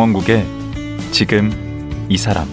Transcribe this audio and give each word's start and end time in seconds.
강원국의 0.00 0.46
지금 1.10 1.50
이 2.08 2.16
사람 2.16 2.48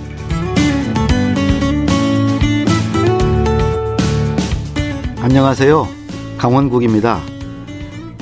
안녕하세요. 5.22 5.88
강원국입니다. 6.38 7.22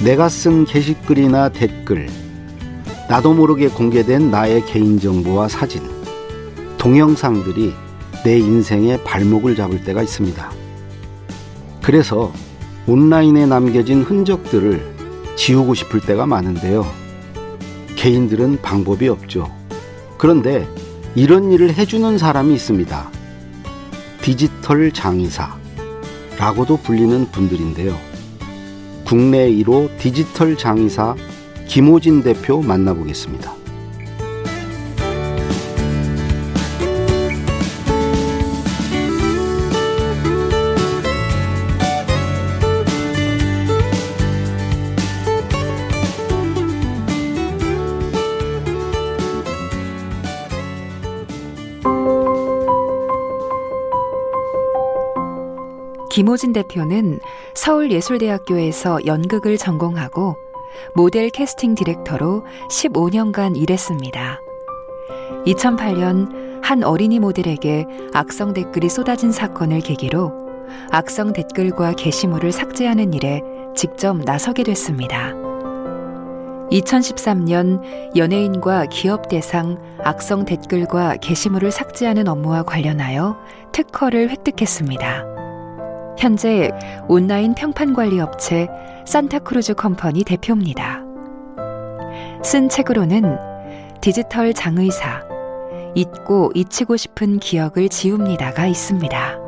내가 0.03 0.29
쓴 0.29 0.65
게시글이나 0.65 1.49
댓글, 1.49 2.07
나도 3.09 3.33
모르게 3.33 3.67
공개된 3.67 4.29
나의 4.29 4.63
개인정보와 4.67 5.47
사진, 5.47 5.81
동영상들이 6.77 7.73
내 8.23 8.37
인생의 8.37 9.03
발목을 9.03 9.55
잡을 9.55 9.83
때가 9.83 10.03
있습니다. 10.03 10.51
그래서 11.81 12.31
온라인에 12.85 13.47
남겨진 13.47 14.03
흔적들을 14.03 15.33
지우고 15.35 15.73
싶을 15.73 16.01
때가 16.01 16.27
많은데요. 16.27 17.04
개인들은 18.05 18.61
방법이 18.61 19.07
없죠. 19.07 19.51
그런데 20.19 20.67
이런 21.15 21.51
일을 21.51 21.73
해주는 21.73 22.19
사람이 22.19 22.53
있습니다. 22.53 23.09
디지털 24.21 24.91
장의사. 24.91 25.57
라고도 26.37 26.77
불리는 26.77 27.31
분들인데요. 27.31 27.97
국내 29.05 29.49
1호 29.49 29.97
디지털 29.97 30.55
장의사 30.55 31.15
김호진 31.67 32.21
대표 32.21 32.61
만나보겠습니다. 32.61 33.64
김호진 56.15 56.53
대표는 56.53 57.19
서울예술대학교에서 57.55 59.05
연극을 59.05 59.57
전공하고 59.57 60.37
모델 60.95 61.29
캐스팅 61.29 61.75
디렉터로 61.75 62.45
15년간 62.71 63.57
일했습니다. 63.57 64.39
2008년 65.45 66.63
한 66.63 66.85
어린이 66.85 67.19
모델에게 67.19 67.85
악성 68.13 68.53
댓글이 68.53 68.87
쏟아진 68.87 69.33
사건을 69.33 69.81
계기로 69.81 70.31
악성 70.89 71.33
댓글과 71.33 71.95
게시물을 71.95 72.53
삭제하는 72.53 73.13
일에 73.13 73.41
직접 73.75 74.15
나서게 74.15 74.63
됐습니다. 74.63 75.33
2013년 76.71 78.15
연예인과 78.15 78.85
기업 78.85 79.27
대상 79.27 79.77
악성 80.01 80.45
댓글과 80.45 81.17
게시물을 81.17 81.71
삭제하는 81.71 82.29
업무와 82.29 82.63
관련하여 82.63 83.35
특허를 83.73 84.29
획득했습니다. 84.29 85.34
현재 86.17 86.71
온라인 87.07 87.53
평판 87.55 87.93
관리 87.93 88.19
업체 88.19 88.67
산타크루즈 89.05 89.75
컴퍼니 89.75 90.23
대표입니다. 90.23 91.01
쓴 92.43 92.69
책으로는 92.69 93.37
디지털 94.01 94.53
장의사, 94.53 95.23
잊고 95.95 96.51
잊히고 96.55 96.97
싶은 96.97 97.39
기억을 97.39 97.89
지웁니다가 97.89 98.67
있습니다. 98.67 99.39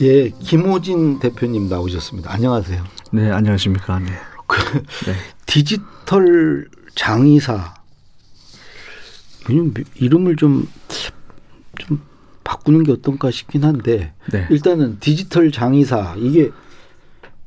예, 0.00 0.28
김호진 0.28 1.18
대표님 1.18 1.68
나오셨습니다. 1.68 2.32
안녕하세요. 2.32 2.84
네, 3.10 3.30
안녕하십니까. 3.30 3.98
네. 3.98 4.06
그 4.46 4.56
네. 5.06 5.14
디지털 5.46 6.68
장의사 6.94 7.74
이름을 9.96 10.36
좀, 10.36 10.68
좀 11.78 12.07
바꾸는 12.48 12.82
게 12.82 12.92
어떤가 12.92 13.30
싶긴 13.30 13.62
한데 13.62 14.14
네. 14.32 14.46
일단은 14.48 14.96
디지털 15.00 15.52
장의사 15.52 16.14
이게 16.16 16.50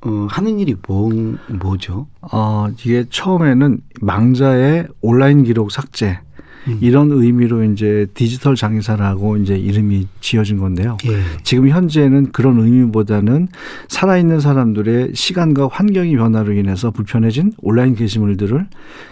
어, 0.02 0.28
하는 0.30 0.60
일이 0.60 0.76
뭐, 0.88 1.10
뭐죠? 1.48 2.06
어, 2.22 2.68
이게 2.80 3.06
처음에는 3.10 3.82
망자의 4.00 4.88
온라인 5.02 5.44
기록 5.44 5.72
삭제 5.72 6.20
음. 6.68 6.78
이런 6.82 7.12
의미로 7.12 7.64
이제 7.64 8.06
디지털 8.14 8.56
장의사라고 8.56 9.38
이제 9.38 9.58
이름이 9.58 10.08
지어진 10.20 10.60
건데요. 10.60 10.98
예. 11.08 11.22
지금 11.42 11.68
현재는 11.70 12.32
그런 12.32 12.60
의미보다는 12.60 13.48
살아있는 13.88 14.40
사람들의 14.40 15.16
시간과 15.16 15.68
환경의 15.72 16.16
변화로 16.16 16.54
인해서 16.54 16.92
불편해진 16.92 17.54
온라인 17.58 17.96
게시물들을 17.96 18.68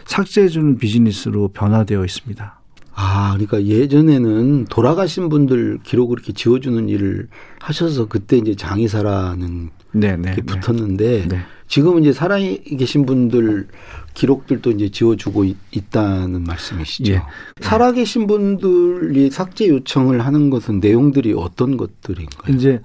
삭제해주는 0.05 0.77
비즈니스로 0.77 1.47
변화되어 1.47 2.05
있습니다. 2.05 2.58
아, 3.01 3.31
그러니까 3.31 3.63
예전에는 3.63 4.65
돌아가신 4.65 5.29
분들 5.29 5.79
기록을 5.83 6.17
이렇게 6.17 6.33
지워주는 6.33 6.89
일을 6.89 7.29
하셔서 7.61 8.09
그때 8.09 8.35
이제 8.35 8.55
장의사라는 8.55 9.69
네네, 9.93 10.35
게 10.35 10.41
네. 10.41 10.45
붙었는데 10.45 11.27
네. 11.29 11.39
지금은 11.69 12.01
이제 12.01 12.11
살아 12.11 12.37
계신 12.37 13.05
분들 13.05 13.67
기록들도 14.15 14.71
이제 14.71 14.89
지워주고 14.89 15.45
있, 15.45 15.57
다는 15.91 16.43
말씀이시죠. 16.43 17.13
예. 17.13 17.21
살아 17.61 17.93
계신 17.93 18.27
분들이 18.27 19.31
삭제 19.31 19.69
요청을 19.69 20.19
하는 20.19 20.49
것은 20.49 20.81
내용들이 20.81 21.33
어떤 21.37 21.77
것들인가요? 21.77 22.53
이제 22.53 22.81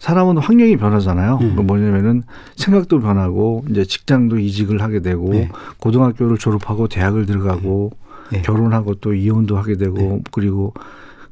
사람은 0.00 0.38
환경이 0.38 0.76
변하잖아요. 0.76 1.38
음. 1.40 1.66
뭐냐면은 1.66 2.24
생각도 2.56 3.00
변하고 3.00 3.64
이제 3.70 3.84
직장도 3.84 4.40
이직을 4.40 4.82
하게 4.82 5.00
되고 5.00 5.30
네. 5.30 5.48
고등학교를 5.78 6.36
졸업하고 6.36 6.88
대학을 6.88 7.26
들어가고 7.26 7.92
네. 8.32 8.42
결혼하고 8.42 8.96
또 8.96 9.14
이혼도 9.14 9.56
하게 9.56 9.76
되고 9.76 9.96
네. 9.96 10.22
그리고 10.32 10.74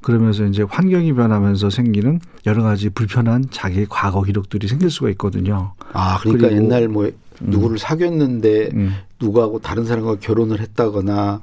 그러면서 0.01 0.45
이제 0.47 0.63
환경이 0.63 1.13
변하면서 1.13 1.71
생기는 1.71 2.21
여러 2.47 2.63
가지 2.63 2.89
불편한 2.89 3.45
자기의 3.51 3.87
과거 3.89 4.23
기록들이 4.23 4.67
생길 4.67 4.91
수가 4.91 5.11
있거든요. 5.11 5.75
아, 5.93 6.19
그러니까 6.21 6.53
옛날 6.53 6.89
뭐 6.89 7.05
음. 7.05 7.51
누구를 7.51 7.77
음. 7.77 7.79
사귀었는데 7.79 8.71
음. 8.73 8.95
누구하고 9.21 9.59
다른 9.59 9.85
사람과 9.85 10.17
결혼을 10.17 10.61
했다거나 10.61 11.43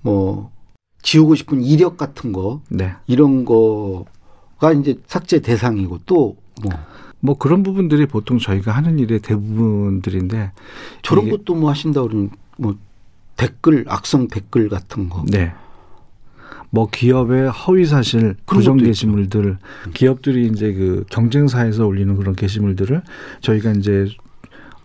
뭐 0.00 0.50
지우고 1.02 1.34
싶은 1.34 1.62
이력 1.62 1.96
같은 1.96 2.32
거 2.32 2.60
네. 2.68 2.92
이런 3.06 3.44
거가 3.44 4.72
이제 4.80 4.98
삭제 5.06 5.40
대상이고 5.40 6.00
또 6.06 6.36
뭐. 6.62 6.72
뭐 7.24 7.38
그런 7.38 7.62
부분들이 7.62 8.06
보통 8.06 8.38
저희가 8.38 8.72
하는 8.72 8.98
일의 8.98 9.20
대부분들인데 9.20 10.50
저런 11.02 11.30
것도 11.30 11.54
뭐 11.54 11.70
하신다 11.70 12.02
그러면 12.02 12.30
뭐 12.56 12.74
댓글 13.36 13.84
악성 13.88 14.28
댓글 14.28 14.68
같은 14.68 15.08
거. 15.08 15.24
네. 15.28 15.52
뭐 16.70 16.88
기업의 16.88 17.50
허위 17.50 17.84
사실 17.84 18.34
부정 18.46 18.78
게시물들 18.78 19.58
기업들이 19.92 20.46
이제 20.46 20.72
그 20.72 21.04
경쟁사에서 21.10 21.86
올리는 21.86 22.16
그런 22.16 22.34
게시물들을 22.34 23.02
저희가 23.42 23.72
이제 23.72 24.06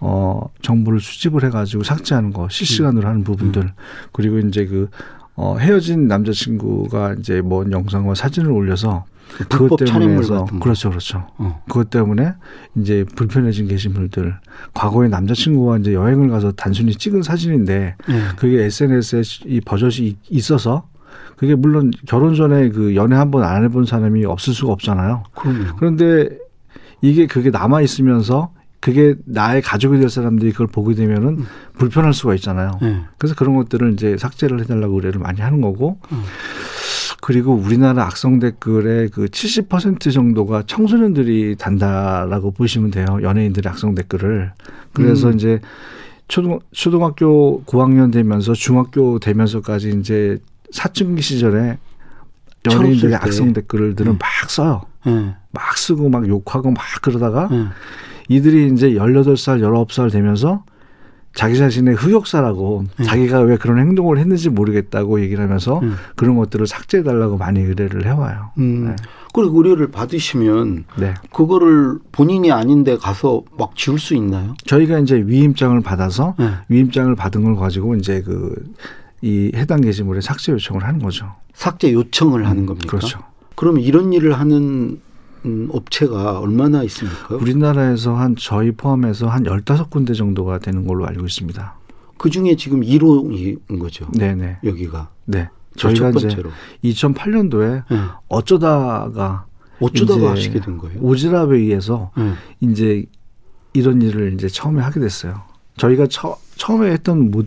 어 0.02 0.42
정보를 0.62 1.00
수집을 1.00 1.46
해가지고 1.46 1.84
삭제하는 1.84 2.34
거 2.34 2.50
실시간으로 2.50 3.08
음. 3.08 3.10
하는 3.10 3.24
부분들 3.24 3.62
음. 3.64 3.72
그리고 4.12 4.38
이제 4.40 4.66
그 4.66 4.90
어, 5.38 5.56
헤어진 5.58 6.08
남자친구가 6.08 7.16
이제 7.20 7.42
뭔 7.42 7.72
영상과 7.72 8.16
사진을 8.16 8.52
올려서 8.52 9.06
그것 9.50 9.78
때문에 9.78 10.24
서 10.24 10.46
그렇죠, 10.60 10.90
그렇죠. 10.90 11.28
어. 11.38 11.62
그것 11.68 11.90
때문에 11.90 12.34
이제 12.76 13.06
불편해진 13.16 13.68
게시물들 13.68 14.36
과거에 14.74 15.08
남자친구와 15.10 15.78
이제 15.78 15.94
여행을 15.94 16.30
가서 16.30 16.52
단순히 16.54 16.94
찍은 16.96 17.22
사진인데 17.24 17.96
네. 18.08 18.22
그게 18.38 18.64
SNS에 18.64 19.22
이 19.46 19.62
버젓이 19.62 20.18
있어서 20.30 20.88
그게 21.36 21.54
물론 21.56 21.92
결혼 22.08 22.34
전에 22.36 22.70
그 22.70 22.96
연애 22.96 23.16
한 23.16 23.30
번 23.30 23.44
안 23.44 23.64
해본 23.64 23.86
사람이 23.86 24.26
없을 24.26 24.54
수가 24.54 24.72
없잖아요. 24.74 25.24
그럼요. 25.36 25.76
그런데 25.78 26.30
이게 27.02 27.28
그게 27.28 27.52
남아 27.52 27.82
있으면서 27.82 28.52
그게 28.80 29.16
나의 29.26 29.62
가족이 29.62 30.00
될 30.00 30.10
사람들이 30.10 30.52
그걸 30.52 30.68
보게 30.68 30.96
되면은 30.96 31.28
음. 31.28 31.46
불편할 31.78 32.14
수가 32.14 32.36
있잖아요. 32.36 32.72
네. 32.82 33.02
그래서 33.18 33.36
그런 33.36 33.56
것들을 33.56 33.94
이제 33.94 34.18
삭제를 34.18 34.62
해달라고 34.62 34.96
의뢰를 34.96 35.20
많이 35.20 35.42
하는 35.42 35.62
거고. 35.62 36.00
음. 36.12 36.24
그리고 37.22 37.54
우리나라 37.54 38.06
악성 38.06 38.40
댓글의 38.40 39.10
그 39.10 39.26
70% 39.26 40.14
정도가 40.14 40.64
청소년들이 40.68 41.56
단다라고 41.58 42.52
보시면 42.52 42.92
돼요. 42.92 43.06
연예인들의 43.22 43.70
악성 43.70 43.96
댓글을. 43.96 44.54
그래서 44.94 45.30
음. 45.30 45.36
이제 45.36 45.60
초등, 46.28 46.60
초등학교 46.72 47.64
고학년 47.64 48.12
되면서 48.12 48.54
중학교 48.54 49.20
되면서까지 49.20 49.98
이제 50.00 50.38
사춘기 50.72 51.22
시절에 51.22 51.78
연예인들의 52.70 53.16
악성 53.16 53.54
댓글들은 53.54 54.14
음. 54.14 54.18
막 54.20 54.50
써요. 54.50 54.84
음. 55.08 55.34
막 55.52 55.78
쓰고 55.78 56.10
막 56.10 56.28
욕하고 56.28 56.72
막 56.72 56.84
그러다가 57.02 57.48
음. 57.52 57.70
이들이 58.28 58.74
이제 58.74 58.92
18살, 58.92 59.62
19살 59.62 60.12
되면서 60.12 60.64
자기 61.34 61.56
자신의 61.56 61.96
흑역사라고 61.96 62.86
네. 62.98 63.06
자기가 63.06 63.42
왜 63.42 63.58
그런 63.58 63.78
행동을 63.78 64.18
했는지 64.18 64.50
모르겠다고 64.50 65.22
얘기를 65.22 65.44
하면서 65.44 65.80
네. 65.84 65.90
그런 66.16 66.36
것들을 66.36 66.66
삭제해 66.66 67.04
달라고 67.04 67.38
많이 67.38 67.60
의뢰를 67.60 68.06
해와요. 68.06 68.50
음. 68.58 68.88
네. 68.88 68.96
그리고 69.34 69.58
의뢰를 69.58 69.92
받으시면 69.92 70.86
네. 70.98 71.14
그거를 71.32 72.00
본인이 72.12 72.52
아닌데 72.52 72.98
가서 72.98 73.44
막 73.56 73.76
지울 73.76 74.00
수 74.00 74.16
있나요? 74.16 74.56
저희가 74.66 75.00
이제 75.00 75.22
위임장을 75.24 75.80
받아서 75.82 76.34
네. 76.40 76.50
위임장을 76.70 77.14
받은 77.16 77.44
걸 77.44 77.56
가지고 77.56 77.96
이제 77.96 78.22
그 78.22 78.56
이 79.22 79.52
해당 79.56 79.82
게시물에 79.82 80.22
삭제 80.22 80.52
요청을 80.52 80.84
하는 80.84 81.00
거죠. 81.00 81.34
삭제 81.54 81.92
요청을 81.92 82.46
하는 82.48 82.64
음, 82.64 82.66
겁니까? 82.68 82.88
그렇죠. 82.88 83.20
그럼 83.56 83.80
이런 83.80 84.14
일을 84.14 84.34
하는 84.34 84.58
음, 84.58 85.02
업체가 85.70 86.40
얼마나 86.40 86.84
있습니까? 86.84 87.36
우리나라에서 87.36 88.16
한 88.16 88.36
저희 88.38 88.72
포함해서 88.72 89.28
한 89.28 89.46
열다섯 89.46 89.90
군데 89.90 90.14
정도가 90.14 90.60
되는 90.60 90.86
걸로 90.86 91.06
알고 91.08 91.26
있습니다. 91.26 91.76
그 92.18 92.30
중에 92.30 92.56
지금 92.56 92.82
1호인 92.82 93.80
거죠. 93.80 94.08
네네. 94.12 94.60
여기가. 94.64 95.10
네. 95.26 95.50
저희가 95.78 96.10
이제 96.10 96.28
2008년도에 96.84 97.84
네. 97.90 97.98
어쩌다가 98.28 99.46
어쩌다가 99.80 100.32
하시게 100.32 100.60
된 100.60 100.78
거예요? 100.78 101.00
오지랖에 101.02 101.52
의해서 101.54 102.12
네. 102.18 102.34
이제 102.62 103.06
이런 103.74 104.02
일을 104.02 104.34
이제 104.34 104.48
처음에 104.48 104.82
하게 104.82 105.00
됐어요. 105.00 105.42
저희가 105.78 106.08
처, 106.08 106.38
처음에 106.56 106.92
했던 106.92 107.30
모 107.30 107.44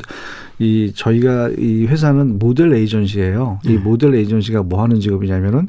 이 0.60 0.92
저희가 0.94 1.48
이 1.58 1.86
회사는 1.86 2.38
모델 2.38 2.72
에이전시예요. 2.74 3.60
이 3.64 3.68
네. 3.68 3.78
모델 3.78 4.14
에이전시가 4.14 4.62
뭐 4.62 4.82
하는 4.82 5.00
직업이냐면은 5.00 5.68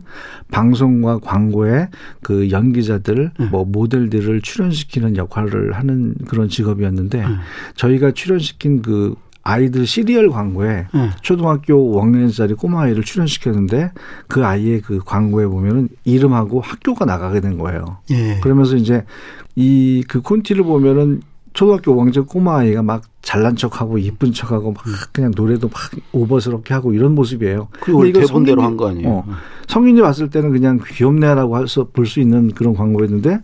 방송과 0.51 1.19
광고에 1.19 1.87
그 2.21 2.51
연기자들 2.51 3.31
네. 3.39 3.45
뭐 3.45 3.63
모델들을 3.63 4.41
출연시키는 4.41 5.15
역할을 5.15 5.71
하는 5.73 6.13
그런 6.27 6.49
직업이었는데 6.49 7.19
네. 7.19 7.25
저희가 7.75 8.11
출연시킨 8.11 8.81
그 8.81 9.15
아이들 9.43 9.87
시리얼 9.87 10.29
광고에 10.29 10.87
네. 10.93 11.09
초등학교 11.21 11.95
5학년짜리 11.95 12.57
꼬마 12.57 12.81
아이를 12.83 13.03
출연시켰는데 13.03 13.91
그 14.27 14.45
아이의 14.45 14.81
그 14.81 14.99
광고에 14.99 15.47
보면은 15.47 15.87
이름하고 16.03 16.59
학교가 16.59 17.05
나가게 17.05 17.39
된 17.39 17.57
거예요. 17.57 17.99
예. 18.11 18.39
그러면서 18.43 18.75
이제 18.75 19.03
이 19.55 20.03
그 20.07 20.21
콘티를 20.21 20.63
보면은 20.63 21.21
초등학교 21.53 21.95
5학년 21.95 22.27
꼬마 22.27 22.59
아이가 22.59 22.81
막 22.81 23.03
잘난 23.21 23.55
척하고 23.55 23.97
이쁜 23.97 24.31
척하고 24.33 24.71
막 24.73 24.83
그냥 25.11 25.31
노래도 25.35 25.67
막 25.67 25.79
오버스럽게 26.11 26.73
하고 26.73 26.93
이런 26.93 27.13
모습이에요. 27.15 27.67
이거 28.09 28.19
대본대로 28.27 28.61
한 28.63 28.77
거 28.77 28.89
아니에요? 28.89 29.09
어, 29.09 29.25
성인이 29.67 30.01
봤을 30.01 30.29
때는 30.29 30.51
그냥 30.51 30.79
귀엽네라고 30.85 31.61
해서 31.61 31.87
볼수 31.91 32.19
있는 32.19 32.51
그런 32.51 32.73
광고였는데 32.73 33.39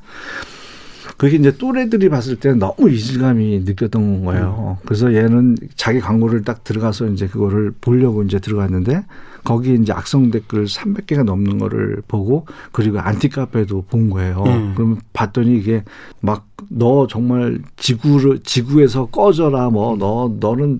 그게 1.17 1.37
이제 1.37 1.55
또래들이 1.57 2.09
봤을 2.09 2.35
때는 2.35 2.59
너무 2.59 2.89
이질감이 2.89 3.61
느꼈던 3.65 4.23
거예요. 4.25 4.77
음. 4.79 4.83
그래서 4.85 5.13
얘는 5.13 5.57
자기 5.75 5.99
광고를 5.99 6.43
딱 6.43 6.63
들어가서 6.63 7.07
이제 7.07 7.27
그거를 7.27 7.71
보려고 7.81 8.23
이제 8.23 8.39
들어갔는데 8.39 9.03
거기 9.47 9.75
이제 9.75 9.93
악성 9.93 10.29
댓글 10.29 10.65
300개가 10.65 11.23
넘는 11.23 11.57
거를 11.57 12.01
보고 12.07 12.45
그리고 12.73 12.99
안티 12.99 13.29
카페도 13.29 13.85
본 13.89 14.09
거예요. 14.09 14.43
음. 14.45 14.73
그러면 14.75 14.99
봤더니 15.13 15.57
이게 15.57 15.83
막 16.19 16.45
너 16.69 17.07
정말 17.07 17.59
지구를 17.77 18.39
지구에서 18.39 19.05
꺼져라 19.07 19.69
뭐 19.69 19.95
너 19.97 20.33
너는 20.39 20.79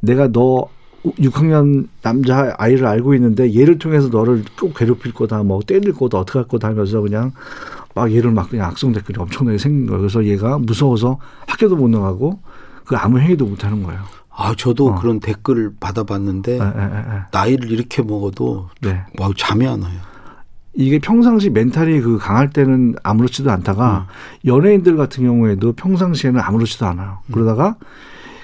내가 0.00 0.28
너 0.28 0.68
6학년 1.04 1.88
남자 2.02 2.54
아이를 2.58 2.86
알고 2.86 3.14
있는데 3.14 3.54
얘를 3.54 3.78
통해서 3.78 4.08
너를 4.08 4.44
꼭 4.58 4.74
괴롭힐 4.74 5.12
거다 5.12 5.42
뭐 5.42 5.60
때릴 5.66 5.92
거다 5.94 6.18
어떻게 6.18 6.38
할 6.38 6.46
거다 6.48 6.68
하면서 6.68 7.00
그냥 7.00 7.32
막 7.94 8.12
얘를 8.12 8.30
막 8.30 8.50
그냥 8.50 8.66
악성 8.66 8.92
댓글이 8.92 9.18
엄청나게 9.18 9.58
생긴 9.58 9.86
거예요. 9.86 10.00
그래서 10.00 10.24
얘가 10.24 10.58
무서워서 10.58 11.18
학교도 11.46 11.76
못 11.76 11.88
나가고 11.88 12.38
그 12.84 12.96
아무 12.96 13.18
행위도 13.18 13.46
못 13.46 13.64
하는 13.64 13.82
거예요. 13.82 14.00
아, 14.40 14.54
저도 14.56 14.88
어. 14.88 14.94
그런 14.94 15.20
댓글을 15.20 15.74
받아봤는데 15.78 16.52
에, 16.52 16.56
에, 16.56 16.60
에. 16.60 17.20
나이를 17.30 17.70
이렇게 17.70 18.02
먹어도 18.02 18.70
네. 18.80 19.02
와 19.18 19.30
잠이 19.36 19.66
안 19.66 19.82
와요. 19.82 19.92
이게 20.72 20.98
평상시 20.98 21.50
멘탈이 21.50 22.00
그 22.00 22.16
강할 22.16 22.48
때는 22.48 22.94
아무렇지도 23.02 23.50
않다가 23.50 24.06
음. 24.08 24.48
연예인들 24.48 24.96
같은 24.96 25.24
경우에도 25.24 25.72
평상시에는 25.74 26.40
아무렇지도 26.40 26.86
않아요. 26.86 27.18
음. 27.26 27.32
그러다가 27.32 27.76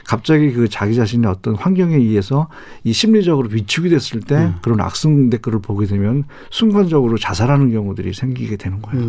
갑자기 0.05 0.53
그 0.53 0.69
자기 0.69 0.95
자신의 0.95 1.31
어떤 1.31 1.55
환경에 1.57 1.97
의해서 1.97 2.49
이 2.85 2.93
심리적으로 2.93 3.49
위축이 3.51 3.89
됐을 3.89 4.21
때 4.21 4.37
음. 4.37 4.57
그런 4.61 4.81
악성 4.81 5.31
댓글을 5.31 5.61
보게 5.61 5.87
되면 5.87 6.25
순간적으로 6.51 7.17
자살하는 7.17 7.73
경우들이 7.73 8.13
생기게 8.13 8.57
되는 8.57 8.83
거예요. 8.83 9.03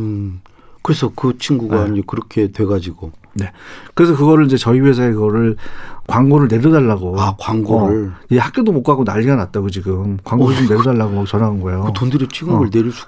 음. 0.88 0.88
그래서 0.88 1.12
그 1.14 1.38
친구가 1.38 1.86
네. 1.86 1.94
이제 1.94 2.04
그렇게 2.08 2.48
돼가지고. 2.50 3.12
네. 3.34 3.52
그래서 3.94 4.16
그거를 4.16 4.46
이제 4.46 4.56
저희 4.56 4.80
회사에 4.80 5.12
그거를 5.12 5.58
광고를 6.08 6.48
내려달라고. 6.48 7.20
아, 7.20 7.36
광고를. 7.38 8.08
어. 8.08 8.12
이 8.32 8.38
학교도 8.38 8.72
못 8.72 8.84
가고 8.84 9.04
난리가 9.04 9.36
났다고 9.36 9.70
지금. 9.70 10.18
광고 10.24 10.54
좀 10.54 10.68
내려달라고 10.68 11.26
전화 11.26 11.50
온 11.50 11.60
거예요. 11.60 11.84
그 11.84 11.92
돈들이 11.94 12.28
찍은 12.30 12.54
어. 12.54 12.60
걸 12.60 12.70
내릴 12.70 12.92
수. 12.92 13.06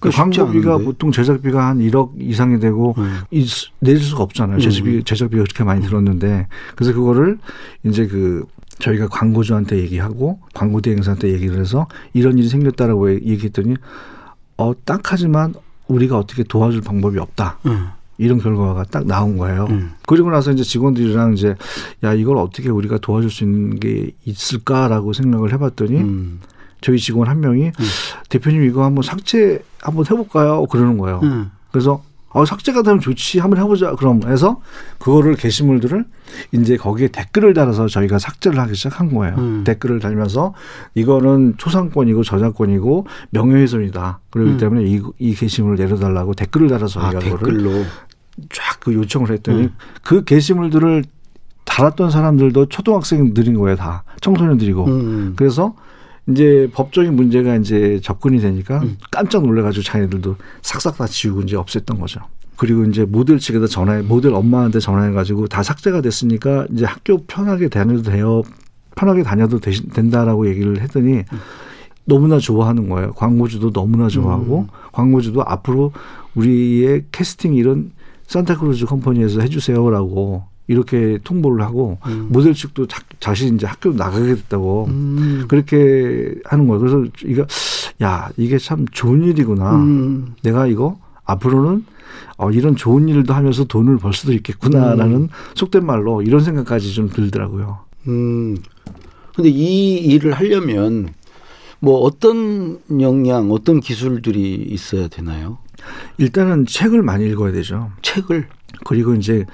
그 0.00 0.10
광고비가 0.10 0.78
보통 0.78 1.12
제작비가 1.12 1.68
한 1.68 1.78
1억 1.78 2.12
이상이 2.18 2.58
되고 2.58 2.94
음. 2.96 3.20
이, 3.30 3.46
내릴 3.80 4.00
수가 4.00 4.22
없잖아요. 4.24 4.58
제작비, 4.58 4.96
음. 4.96 5.04
제작비가 5.04 5.42
그렇게 5.44 5.62
많이 5.62 5.82
들었는데. 5.82 6.48
그래서 6.74 6.92
그거를 6.94 7.38
이제 7.84 8.06
그 8.06 8.44
저희가 8.80 9.08
광고주한테 9.08 9.76
얘기하고 9.78 10.40
광고 10.54 10.80
대행사한테 10.80 11.32
얘기를 11.32 11.60
해서 11.60 11.86
이런 12.14 12.38
일이 12.38 12.48
생겼다라고 12.48 13.12
얘기했더니 13.12 13.76
어, 14.56 14.72
딱 14.84 15.00
하지만 15.04 15.54
우리가 15.90 16.18
어떻게 16.18 16.42
도와줄 16.42 16.80
방법이 16.80 17.18
없다. 17.18 17.58
음. 17.66 17.88
이런 18.18 18.38
결과가 18.38 18.84
딱 18.84 19.06
나온 19.06 19.38
거예요. 19.38 19.66
음. 19.70 19.92
그리고 20.06 20.30
나서 20.30 20.52
이제 20.52 20.62
직원들이랑 20.62 21.32
이제 21.32 21.54
야 22.04 22.12
이걸 22.12 22.36
어떻게 22.36 22.68
우리가 22.68 22.98
도와줄 22.98 23.30
수 23.30 23.44
있는 23.44 23.80
게 23.80 24.10
있을까라고 24.24 25.12
생각을 25.14 25.52
해봤더니 25.54 25.96
음. 25.96 26.40
저희 26.82 26.98
직원 26.98 27.28
한 27.28 27.40
명이 27.40 27.66
음. 27.68 27.84
대표님 28.28 28.62
이거 28.64 28.84
한번 28.84 29.02
삭제 29.02 29.62
한번 29.80 30.04
해볼까요? 30.04 30.66
그러는 30.66 30.98
거예요. 30.98 31.20
음. 31.22 31.50
그래서 31.70 32.02
어, 32.30 32.44
삭제가 32.44 32.82
되면 32.82 33.00
좋지. 33.00 33.40
한번 33.40 33.60
해보자. 33.60 33.94
그럼 33.96 34.20
해서 34.26 34.60
그거를 34.98 35.34
게시물들을 35.34 36.04
이제 36.52 36.76
거기에 36.76 37.08
댓글을 37.08 37.54
달아서 37.54 37.88
저희가 37.88 38.18
삭제를 38.18 38.58
하기 38.60 38.74
시작한 38.74 39.12
거예요. 39.12 39.34
음. 39.36 39.64
댓글을 39.64 39.98
달면서 39.98 40.54
이거는 40.94 41.54
초상권이고 41.58 42.22
저작권이고 42.22 43.06
명예훼손이다. 43.30 44.20
그렇기 44.30 44.52
음. 44.52 44.58
때문에 44.58 44.84
이, 44.84 45.02
이 45.18 45.34
게시물을 45.34 45.76
내려달라고 45.76 46.34
댓글을 46.34 46.68
달아서 46.68 47.00
아, 47.00 47.10
댓글로 47.10 47.84
쫙 48.50 48.80
그 48.80 48.94
요청을 48.94 49.30
했더니 49.30 49.64
음. 49.64 49.74
그 50.02 50.24
게시물들을 50.24 51.04
달았던 51.64 52.10
사람들도 52.10 52.66
초등학생들인 52.66 53.54
거예요. 53.54 53.76
다 53.76 54.04
청소년들이고. 54.20 54.86
음. 54.86 55.32
그래서 55.36 55.74
이제 56.30 56.68
법적인 56.72 57.14
문제가 57.14 57.56
이제 57.56 58.00
접근이 58.02 58.40
되니까 58.40 58.80
음. 58.82 58.96
깜짝 59.10 59.42
놀래가지고 59.42 59.82
자기들도 59.82 60.36
싹싹 60.62 60.96
다 60.96 61.06
지우고 61.06 61.42
이제 61.42 61.56
없앴던 61.56 62.00
거죠. 62.00 62.20
그리고 62.56 62.84
이제 62.84 63.04
모델 63.04 63.38
측에다 63.38 63.66
전화해 63.66 64.02
모델 64.02 64.34
엄마한테 64.34 64.80
전화해가지고 64.80 65.48
다 65.48 65.62
삭제가 65.62 66.02
됐으니까 66.02 66.66
이제 66.72 66.84
학교 66.84 67.18
편하게 67.24 67.68
다녀도 67.68 68.02
돼요. 68.02 68.42
편하게 68.96 69.22
다녀도 69.22 69.60
되, 69.60 69.70
된다라고 69.70 70.48
얘기를 70.48 70.80
했더니 70.80 71.18
음. 71.18 71.38
너무나 72.04 72.38
좋아하는 72.38 72.88
거예요. 72.88 73.12
광고주도 73.12 73.72
너무나 73.72 74.08
좋아하고 74.08 74.60
음. 74.60 74.66
광고주도 74.92 75.42
앞으로 75.42 75.92
우리의 76.34 77.04
캐스팅 77.12 77.54
일은 77.54 77.92
산타크루즈 78.26 78.86
컴퍼니에서 78.86 79.40
해주세요라고 79.40 80.44
이렇게 80.70 81.18
통보를 81.24 81.64
하고 81.64 81.98
음. 82.06 82.28
모델 82.30 82.54
측도 82.54 82.86
자, 82.86 83.02
자신 83.18 83.56
이제 83.56 83.66
학교 83.66 83.92
나가게 83.92 84.36
됐다고 84.36 84.86
음. 84.88 85.44
그렇게 85.48 86.32
하는 86.44 86.68
거예요. 86.68 86.80
그래서 86.80 87.04
이거 87.24 87.44
야 88.04 88.30
이게 88.36 88.56
참 88.56 88.86
좋은 88.92 89.24
일이구나. 89.24 89.74
음. 89.74 90.36
내가 90.44 90.68
이거 90.68 90.96
앞으로는 91.24 91.84
어, 92.36 92.52
이런 92.52 92.76
좋은 92.76 93.08
일도 93.08 93.34
하면서 93.34 93.64
돈을 93.64 93.98
벌 93.98 94.12
수도 94.12 94.32
있겠구나라는 94.32 95.14
음. 95.16 95.28
속된 95.56 95.84
말로 95.84 96.22
이런 96.22 96.40
생각까지 96.40 96.94
좀 96.94 97.08
들더라고요. 97.08 97.80
음. 98.06 98.56
근데 99.34 99.50
이 99.50 99.96
일을 99.96 100.34
하려면 100.34 101.08
뭐 101.80 101.98
어떤 101.98 102.78
역량, 103.00 103.50
어떤 103.50 103.80
기술들이 103.80 104.54
있어야 104.54 105.08
되나요? 105.08 105.58
일단은 106.18 106.66
책을 106.66 107.02
많이 107.02 107.28
읽어야 107.28 107.50
되죠. 107.50 107.90
책을 108.02 108.46
그리고 108.84 109.16
이제 109.16 109.46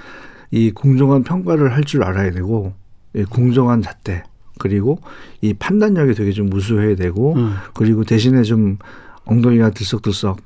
이 0.51 0.71
공정한 0.71 1.23
평가를 1.23 1.73
할 1.75 1.85
줄 1.85 2.03
알아야 2.03 2.31
되고 2.33 2.73
이 3.15 3.25
공정한 3.25 3.83
잣대 3.83 4.23
그리고 4.59 4.99
이 5.41 5.55
판단력이 5.55 6.15
되게 6.15 6.33
좀 6.33 6.53
우수해야 6.53 6.97
되고 6.97 7.35
음. 7.35 7.55
그리고 7.75 8.05
대신에 8.05 8.43
좀 8.43 8.79
엉덩이가 9.25 9.71
들썩들썩 9.71 10.39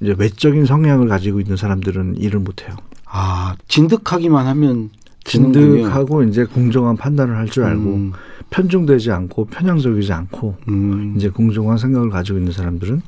이제 0.00 0.14
외적인 0.16 0.64
성향을 0.64 1.08
가지고 1.08 1.40
있는 1.40 1.56
사람들은 1.56 2.16
일을 2.16 2.40
못 2.40 2.62
해요. 2.66 2.76
아, 3.06 3.54
진득하기만 3.68 4.46
하면 4.46 4.90
진득하고 5.24 6.22
이제 6.24 6.44
공정한 6.44 6.96
판단을 6.96 7.36
할 7.36 7.46
줄 7.48 7.64
알고 7.64 7.82
음. 7.94 8.12
편중되지 8.52 9.10
않고 9.10 9.46
편향적이지 9.46 10.12
않고 10.12 10.56
음. 10.68 11.14
이제 11.16 11.30
공정한 11.30 11.78
생각을 11.78 12.10
가지고 12.10 12.38
있는 12.38 12.52
사람들은 12.52 13.00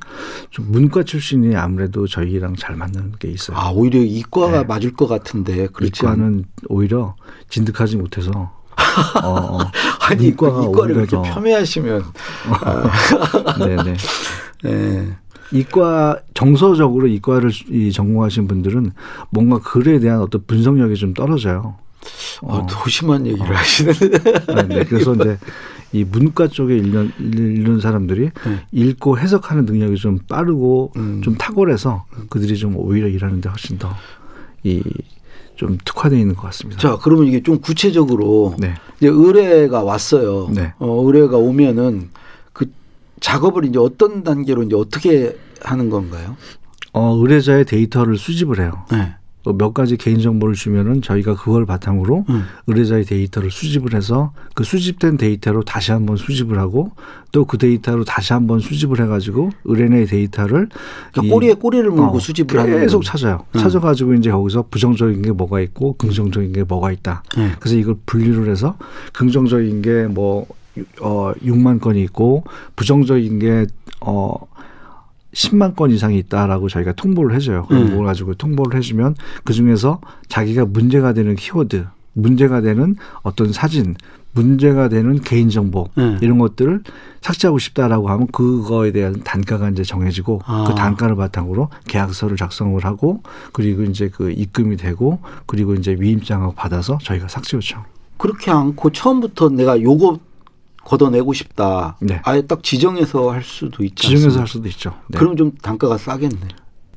좀 0.50 0.66
문과 0.70 1.02
출신이 1.04 1.54
아무래도 1.54 2.06
저희랑 2.06 2.56
잘 2.56 2.74
맞는 2.76 3.12
게 3.18 3.28
있어요. 3.28 3.56
아 3.56 3.70
오히려 3.70 4.00
이과가 4.00 4.62
네. 4.62 4.64
맞을 4.64 4.94
것 4.94 5.06
같은데 5.06 5.68
이과는 5.82 6.46
오히려 6.68 7.14
진득하지 7.50 7.98
못해서 7.98 8.30
어, 9.22 9.28
어. 9.28 9.58
아니 10.08 10.28
이과가 10.28 10.64
이과를 10.64 10.96
이렇게 10.96 11.16
폄훼하시면 11.30 12.02
아. 12.48 12.90
네네. 13.60 13.96
네. 14.64 15.16
이과 15.52 16.20
정서적으로 16.32 17.06
이과를 17.06 17.50
이 17.70 17.92
전공하신 17.92 18.48
분들은 18.48 18.92
뭔가 19.30 19.58
글에 19.58 19.98
대한 20.00 20.20
어떤 20.20 20.42
분석력이 20.46 20.96
좀 20.96 21.12
떨어져요. 21.12 21.76
어, 22.42 22.58
어. 22.58 22.66
도심한 22.66 23.26
얘기를 23.26 23.50
어. 23.52 23.56
하시는데. 23.56 24.08
네, 24.68 24.84
그래서 24.84 25.14
이제 25.14 25.38
이 25.92 26.04
문과 26.04 26.48
쪽에 26.48 26.76
읽는, 26.76 27.12
읽는 27.20 27.80
사람들이 27.80 28.30
네. 28.46 28.66
읽고 28.72 29.18
해석하는 29.18 29.64
능력이 29.64 29.96
좀 29.96 30.18
빠르고 30.28 30.92
음. 30.96 31.22
좀 31.22 31.36
탁월해서 31.36 32.04
그들이 32.30 32.56
좀 32.56 32.76
오히려 32.76 33.08
일하는데 33.08 33.48
훨씬 33.48 33.78
더 33.78 33.90
이 34.64 34.82
좀 35.56 35.78
특화되어 35.84 36.18
있는 36.18 36.34
것 36.34 36.42
같습니다. 36.42 36.80
자, 36.80 36.98
그러면 37.00 37.26
이게 37.26 37.42
좀 37.42 37.60
구체적으로 37.60 38.56
네. 38.58 38.74
이제 38.98 39.08
의뢰가 39.08 39.82
왔어요. 39.82 40.48
네. 40.52 40.74
어, 40.78 41.02
의뢰가 41.04 41.36
오면은 41.36 42.10
그 42.52 42.70
작업을 43.20 43.64
이제 43.64 43.78
어떤 43.78 44.24
단계로 44.24 44.64
이제 44.64 44.74
어떻게 44.74 45.36
하는 45.62 45.90
건가요? 45.90 46.36
어, 46.92 47.14
의뢰자의 47.16 47.64
데이터를 47.64 48.16
수집을 48.16 48.60
해요. 48.60 48.84
네. 48.90 49.14
몇 49.52 49.74
가지 49.74 49.96
개인 49.96 50.20
정보를 50.20 50.54
주면은 50.54 51.02
저희가 51.02 51.36
그걸 51.36 51.66
바탕으로 51.66 52.24
음. 52.28 52.44
의뢰자의 52.66 53.04
데이터를 53.04 53.50
수집을 53.50 53.94
해서 53.94 54.32
그 54.54 54.64
수집된 54.64 55.16
데이터로 55.18 55.62
다시 55.62 55.92
한번 55.92 56.16
수집을 56.16 56.58
하고 56.58 56.92
또 57.32 57.44
그 57.44 57.58
데이터로 57.58 58.04
다시 58.04 58.32
한번 58.32 58.58
수집을 58.58 59.00
해가지고 59.00 59.50
의뢰인의 59.64 60.06
데이터를 60.06 60.68
그러니까 61.12 61.34
꼬리에 61.34 61.54
꼬리를 61.54 61.88
물고 61.90 62.16
어, 62.16 62.20
수집을 62.20 62.58
하는 62.58 62.80
계속 62.80 63.04
찾아요. 63.04 63.44
음. 63.54 63.60
찾아가지고 63.60 64.14
이제 64.14 64.30
거기서 64.30 64.64
부정적인 64.70 65.22
게 65.22 65.30
뭐가 65.32 65.60
있고 65.60 65.94
긍정적인 65.94 66.52
게 66.52 66.64
뭐가 66.64 66.92
있다. 66.92 67.22
음. 67.38 67.52
그래서 67.60 67.76
이걸 67.76 67.96
분류를 68.06 68.50
해서 68.50 68.76
긍정적인 69.12 69.82
게뭐 69.82 70.46
어, 71.00 71.32
6만 71.44 71.80
건이 71.80 72.02
있고 72.02 72.44
부정적인 72.76 73.38
게 73.38 73.66
어, 74.00 74.34
10만 75.34 75.76
건 75.76 75.90
이상이 75.90 76.16
있다라고 76.18 76.68
저희가 76.68 76.92
통보를 76.92 77.34
해줘요. 77.36 77.62
그걸 77.66 77.78
음. 77.78 78.04
가지고 78.04 78.34
통보를 78.34 78.78
해주면 78.78 79.16
그 79.44 79.52
중에서 79.52 80.00
자기가 80.28 80.64
문제가 80.66 81.12
되는 81.12 81.34
키워드, 81.34 81.86
문제가 82.14 82.60
되는 82.60 82.96
어떤 83.22 83.52
사진, 83.52 83.94
문제가 84.32 84.88
되는 84.88 85.20
개인정보 85.20 85.88
음. 85.98 86.18
이런 86.20 86.38
것들을 86.38 86.82
삭제하고 87.20 87.58
싶다라고 87.58 88.08
하면 88.08 88.26
그거에 88.28 88.92
대한 88.92 89.22
단가가 89.22 89.70
이제 89.70 89.82
정해지고 89.82 90.40
아. 90.44 90.64
그 90.68 90.74
단가를 90.74 91.16
바탕으로 91.16 91.68
계약서를 91.86 92.36
작성을 92.36 92.84
하고 92.84 93.22
그리고 93.52 93.84
이제 93.84 94.10
그 94.12 94.30
입금이 94.30 94.76
되고 94.76 95.20
그리고 95.46 95.74
이제 95.74 95.96
위임장을 95.98 96.50
받아서 96.56 96.98
저희가 97.02 97.28
삭제 97.28 97.56
요청. 97.56 97.84
그렇게 98.16 98.50
않고 98.50 98.90
처음부터 98.90 99.50
내가 99.50 99.80
요거 99.80 100.18
걷어내고 100.84 101.32
싶다. 101.32 101.96
네. 102.00 102.20
아예 102.24 102.42
딱 102.42 102.62
지정해서 102.62 103.30
할 103.30 103.42
수도 103.42 103.84
있죠. 103.84 104.08
지정해서 104.08 104.40
할 104.40 104.46
수도 104.48 104.68
있죠. 104.68 104.94
네. 105.08 105.18
그럼 105.18 105.36
좀 105.36 105.52
단가가 105.62 105.96
싸겠네. 105.96 106.48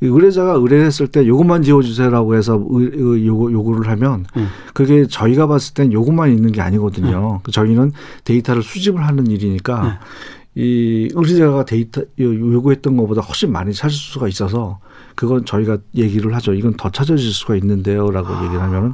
의뢰자가 0.01 0.53
의뢰했을 0.53 1.08
때 1.08 1.27
요것만 1.27 1.63
지워주세요라고 1.63 2.36
해서 2.36 2.53
요구를 2.53 3.89
하면 3.91 4.25
음. 4.36 4.48
그게 4.74 5.08
저희가 5.08 5.48
봤을 5.48 5.74
땐 5.74 5.91
요것만 5.91 6.32
있는 6.32 6.51
게 6.51 6.62
아니거든요. 6.62 7.41
음. 7.46 7.51
저희는 7.51 7.94
데이터를 8.24 8.62
수집을 8.62 9.06
하는 9.06 9.27
일이니까 9.27 9.82
음. 9.82 9.91
이 10.56 11.10
의뢰자가 11.13 11.65
데이터 11.65 12.01
요구했던 12.20 12.98
것보다 12.98 13.22
훨씬 13.22 13.51
많이 13.51 13.74
찾을 13.74 13.96
수가 13.96 14.27
있어서 14.27 14.79
그건 15.15 15.46
저희가 15.46 15.77
얘기를 15.96 16.36
하죠. 16.36 16.53
이건 16.53 16.75
더 16.77 16.91
찾아질 16.91 17.32
수가 17.32 17.56
있는데요라고 17.56 18.27
아. 18.27 18.44
얘기를 18.44 18.62
하면은 18.62 18.94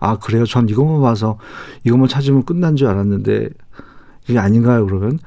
아 0.00 0.16
그래요. 0.18 0.44
전 0.44 0.68
이것만 0.68 1.00
봐서 1.00 1.38
이것만 1.84 2.08
찾으면 2.08 2.44
끝난 2.44 2.74
줄 2.74 2.88
알았는데 2.88 3.48
이게 4.32 4.38
아닌가요? 4.38 4.84
그러면 4.86 5.18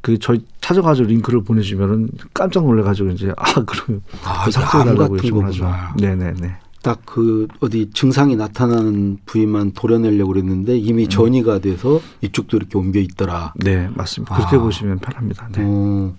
그 0.00 0.18
저희 0.18 0.44
찾아가지고 0.60 1.08
링크를 1.08 1.42
보내주면은 1.42 2.10
깜짝 2.34 2.64
놀래가지고 2.64 3.10
이제 3.10 3.32
아 3.36 3.44
그러면 3.64 4.02
아, 4.24 4.44
그 4.44 4.50
삭제해달라고 4.50 5.18
요청을 5.18 5.46
하죠. 5.46 5.68
네네네. 5.98 6.56
딱 6.82 7.00
그 7.04 7.48
어디 7.60 7.90
증상이 7.92 8.36
나타나는 8.36 9.18
부위만 9.26 9.72
도려내려고 9.72 10.32
그랬는데 10.32 10.78
이미 10.78 11.04
음. 11.04 11.08
전이가 11.08 11.58
돼서 11.58 12.00
이쪽도 12.20 12.56
이렇게 12.56 12.78
옮겨 12.78 13.00
있더라. 13.00 13.52
네 13.56 13.88
맞습니다. 13.94 14.36
그렇게 14.36 14.56
아. 14.56 14.60
보시면 14.60 14.98
편합니다. 14.98 15.48
네. 15.52 15.62
어. 15.64 16.14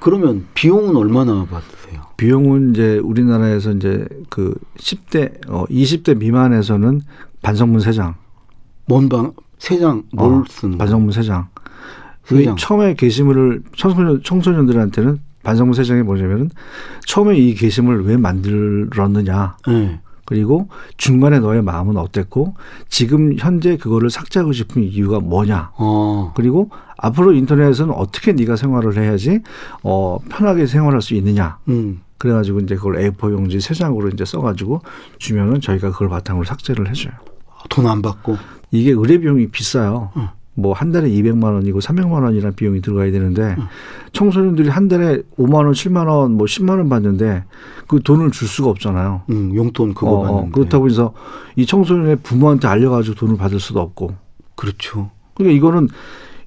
그러면 0.00 0.46
비용은 0.54 0.96
얼마나 0.96 1.44
받으세요? 1.44 2.02
비용은 2.16 2.70
이제 2.70 2.98
우리나라에서 2.98 3.72
이제 3.72 4.06
그 4.28 4.54
10대 4.78 5.48
어 5.48 5.64
20대 5.66 6.16
미만에서는 6.18 7.02
반성문 7.42 7.80
3장. 7.80 8.14
뭔방 8.86 9.32
세 9.58 9.78
장 9.78 10.04
뭘 10.12 10.32
어, 10.34 10.44
쓰는 10.48 10.78
반성문 10.78 11.12
세 11.12 11.22
장. 11.22 11.48
그 12.26 12.34
처음에 12.56 12.94
게시물을 12.94 13.62
청소년 13.76 14.22
청소년들한테는 14.22 15.18
반성문 15.42 15.74
세 15.74 15.84
장이 15.84 16.02
뭐냐면은 16.02 16.50
처음에 17.06 17.36
이 17.38 17.54
게시물을 17.54 18.04
왜 18.04 18.16
만들었느냐. 18.16 19.56
네. 19.66 20.00
그리고 20.26 20.68
중간에 20.98 21.40
너의 21.40 21.62
마음은 21.62 21.96
어땠고 21.96 22.54
지금 22.90 23.34
현재 23.38 23.78
그거를 23.78 24.10
삭제하고 24.10 24.52
싶은 24.52 24.82
이유가 24.82 25.20
뭐냐. 25.20 25.70
어. 25.78 26.32
그리고 26.36 26.68
앞으로 26.98 27.32
인터넷에서는 27.32 27.94
어떻게 27.94 28.32
네가 28.34 28.56
생활을 28.56 28.98
해야지 28.98 29.40
어 29.82 30.18
편하게 30.28 30.66
생활할 30.66 31.00
수 31.00 31.14
있느냐. 31.14 31.56
음. 31.68 32.02
그래가지고 32.18 32.60
이제 32.60 32.74
그걸 32.74 32.96
A4 32.98 33.32
용지 33.32 33.58
세 33.60 33.72
장으로 33.72 34.08
이제 34.10 34.24
써가지고 34.26 34.82
주면은 35.18 35.62
저희가 35.62 35.92
그걸 35.92 36.10
바탕으로 36.10 36.44
삭제를 36.44 36.88
해줘요. 36.90 37.12
돈 37.70 37.86
안 37.86 38.02
받고. 38.02 38.36
이게 38.70 38.90
의뢰 38.90 39.18
비용이 39.18 39.48
비싸요. 39.48 40.10
응. 40.16 40.28
뭐한 40.54 40.90
달에 40.90 41.08
200만 41.08 41.54
원이고 41.54 41.78
300만 41.78 42.22
원이라는 42.24 42.56
비용이 42.56 42.80
들어가야 42.80 43.12
되는데 43.12 43.54
응. 43.58 43.64
청소년들이 44.12 44.68
한 44.68 44.88
달에 44.88 45.22
5만 45.38 45.54
원, 45.54 45.72
7만 45.72 46.08
원, 46.08 46.32
뭐 46.32 46.46
10만 46.46 46.70
원 46.70 46.88
받는데 46.88 47.44
그 47.86 48.02
돈을 48.02 48.32
줄 48.32 48.48
수가 48.48 48.68
없잖아요. 48.70 49.22
응, 49.30 49.54
용돈 49.54 49.94
그거 49.94 50.10
어, 50.10 50.18
어. 50.18 50.22
받는데. 50.22 50.50
그렇다고 50.52 50.88
해서 50.88 51.14
이 51.54 51.64
청소년의 51.64 52.16
부모한테 52.22 52.66
알려가지고 52.66 53.14
돈을 53.14 53.36
받을 53.36 53.60
수도 53.60 53.80
없고. 53.80 54.14
그렇죠. 54.56 55.10
그러니까 55.34 55.56
이거는 55.56 55.88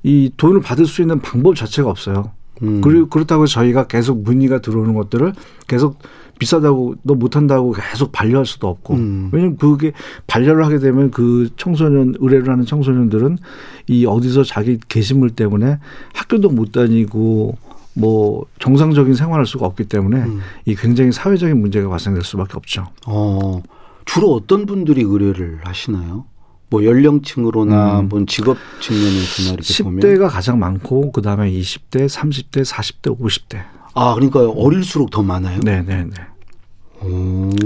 이 0.04 0.32
돈을 0.36 0.62
받을 0.62 0.86
수 0.86 1.02
있는 1.02 1.22
방법 1.22 1.56
자체가 1.56 1.90
없어요. 1.90 2.32
음. 2.64 2.82
그리고 2.82 3.08
그렇다고 3.08 3.48
저희가 3.48 3.88
계속 3.88 4.24
문의가 4.24 4.60
들어오는 4.60 4.94
것들을 4.94 5.34
계속 5.68 6.00
비싸다고 6.42 6.96
너 7.04 7.14
못한다고 7.14 7.72
계속 7.72 8.12
반려할 8.12 8.48
수도 8.48 8.68
없고 8.68 8.96
음. 8.96 9.30
왜냐면 9.32 9.58
그게 9.58 9.92
반려를 10.26 10.66
하게 10.66 10.80
되면 10.80 11.12
그 11.12 11.52
청소년 11.56 12.16
의뢰를 12.18 12.50
하는 12.50 12.66
청소년들은 12.66 13.38
이 13.88 14.08
어디서 14.08 14.44
자기 14.44 14.80
게시물 14.88 15.30
때문에 15.30 15.78
학교도 16.16 16.50
못 16.50 16.72
다니고 16.72 17.60
뭐 17.94 18.46
정상적인 18.58 19.14
생활할 19.14 19.46
수가 19.46 19.68
없기 19.68 19.84
때문에 19.84 20.18
음. 20.18 20.40
이 20.66 20.74
굉장히 20.74 21.12
사회적인 21.12 21.62
문제가 21.62 21.90
발생될 21.90 22.24
수밖에 22.24 22.54
없죠. 22.56 22.88
어 23.06 23.62
주로 24.06 24.34
어떤 24.34 24.66
분들이 24.66 25.04
의뢰를 25.04 25.60
하시나요? 25.64 26.26
뭐 26.72 26.84
연령층으로나 26.84 28.00
음. 28.00 28.10
뭐 28.10 28.26
직업 28.26 28.58
측면에서나 28.80 29.54
이렇게 29.54 29.62
10대가 29.62 29.84
보면 29.84 30.00
10대가 30.00 30.28
가장 30.28 30.58
많고 30.58 31.12
그다음에 31.12 31.52
20대, 31.52 32.10
30대, 32.10 32.66
40대, 32.66 33.20
50대. 33.20 33.62
아, 33.94 34.16
그러니까 34.16 34.50
어릴수록 34.50 35.12
더 35.12 35.22
많아요. 35.22 35.60
네, 35.64 35.84
네, 35.84 36.04
네. 36.04 36.31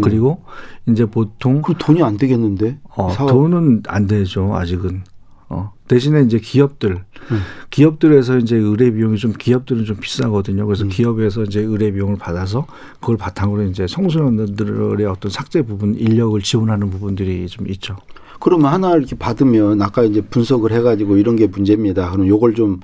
그리고 0.01 0.44
이제 0.88 1.06
보통 1.06 1.62
그 1.62 1.74
돈이 1.77 2.04
안 2.04 2.18
되겠는데 2.18 2.80
어, 2.96 3.13
돈은 3.18 3.84
안 3.88 4.08
되죠 4.08 4.56
아직은 4.56 5.04
어, 5.50 5.74
대신에 5.88 6.22
이제 6.22 6.39
기업들 6.39 6.92
음. 7.32 7.39
기업들에서 7.70 8.38
이제 8.38 8.56
의뢰 8.56 8.92
비용이 8.92 9.18
좀 9.18 9.34
기업들은 9.34 9.86
좀 9.86 9.98
비싸거든요 9.98 10.65
그래서 10.65 10.86
음. 10.86 10.89
기업에서 10.89 11.44
이제 11.44 11.62
의뢰 11.62 11.92
비용을 11.92 12.18
받아서 12.18 12.65
그걸 13.00 13.18
바탕으로 13.18 13.63
이제 13.63 13.86
청소년들의 13.86 15.06
어떤 15.08 15.32
삭제 15.32 15.62
부분 15.62 15.96
인력을 15.96 16.39
지원하는 16.42 16.89
부분들이 16.89 17.48
좀 17.48 17.68
있죠. 17.70 17.98
그러면 18.39 18.72
하나 18.72 18.96
이렇게 18.96 19.15
받으면 19.15 19.82
아까 19.82 20.04
이제 20.04 20.22
분석을 20.22 20.72
해가지고 20.72 21.18
이런 21.18 21.36
게 21.36 21.48
문제입니다. 21.48 22.12
그럼 22.12 22.27
요걸 22.27 22.56
좀 22.56 22.80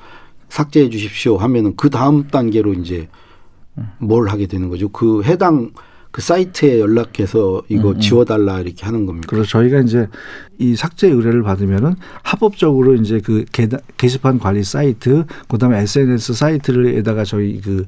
삭제해 0.50 0.89
주십시오 0.89 1.38
하면은 1.38 1.75
그 1.75 1.89
다음 1.89 2.27
단계로 2.27 2.74
이제 2.74 3.08
뭘 4.00 4.27
하게 4.29 4.48
되는 4.48 4.70
거죠. 4.70 4.89
그 4.89 5.24
해당 5.24 5.72
그 6.12 6.22
사이트에 6.22 6.80
연락해서 6.80 7.63
이거 7.70 7.89
음, 7.89 7.96
음. 7.96 8.00
지워달라 8.00 8.60
이렇게 8.60 8.86
하는 8.86 9.06
겁니다. 9.06 9.27
그래서 9.30 9.48
저희가 9.48 9.80
이제 9.80 10.08
이 10.58 10.75
삭제 10.75 11.08
의뢰를 11.08 11.44
받으면은 11.44 11.96
합법적으로 12.24 12.96
이제 12.96 13.20
그 13.20 13.46
게시판 13.98 14.39
관리 14.39 14.63
사이트, 14.63 15.25
그다음에 15.48 15.80
SNS 15.80 16.34
사이트를에다가 16.34 17.24
저희 17.24 17.60
그 17.62 17.86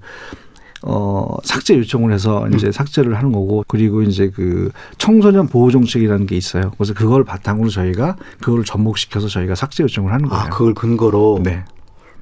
어 0.86 1.38
삭제 1.44 1.78
요청을 1.78 2.12
해서 2.12 2.46
이제 2.54 2.68
음. 2.68 2.72
삭제를 2.74 3.16
하는 3.16 3.32
거고 3.32 3.64
그리고 3.70 4.02
이제 4.02 4.30
그 4.30 4.70
청소년 4.98 5.48
보호 5.48 5.72
정책이라는 5.72 6.26
게 6.26 6.36
있어요. 6.36 6.72
그래서 6.78 6.94
그걸 6.94 7.24
바탕으로 7.24 7.70
저희가 7.70 8.18
그걸 8.42 8.66
접목시켜서 8.66 9.30
저희가 9.30 9.56
삭제 9.56 9.84
요청을 9.84 10.12
하는 10.12 10.26
아, 10.26 10.30
거예요. 10.30 10.44
아, 10.44 10.50
그걸 10.50 10.74
근거로. 10.74 11.40
네. 11.42 11.64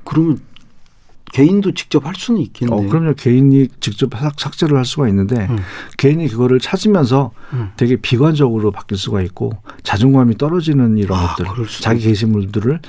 그러면 0.04 0.38
개인도 1.32 1.72
직접 1.74 2.06
할 2.06 2.14
수는 2.16 2.42
있겠네요. 2.42 2.78
어, 2.78 2.90
그럼요. 2.90 3.14
개인이 3.16 3.68
직접 3.80 4.10
삭제를 4.38 4.78
할 4.78 4.86
수가 4.86 5.08
있는데 5.10 5.48
음. 5.50 5.60
개인이 5.98 6.28
그거를 6.28 6.60
찾으면서 6.60 7.32
음. 7.54 7.72
되게 7.78 7.96
비관적으로 7.96 8.72
바뀔 8.72 8.98
수가 8.98 9.22
있고 9.22 9.52
자존감이 9.84 10.38
떨어지는 10.38 10.98
이런 10.98 11.18
아, 11.20 11.36
것들, 11.36 11.46
자기 11.82 12.02
게시물들을 12.02 12.80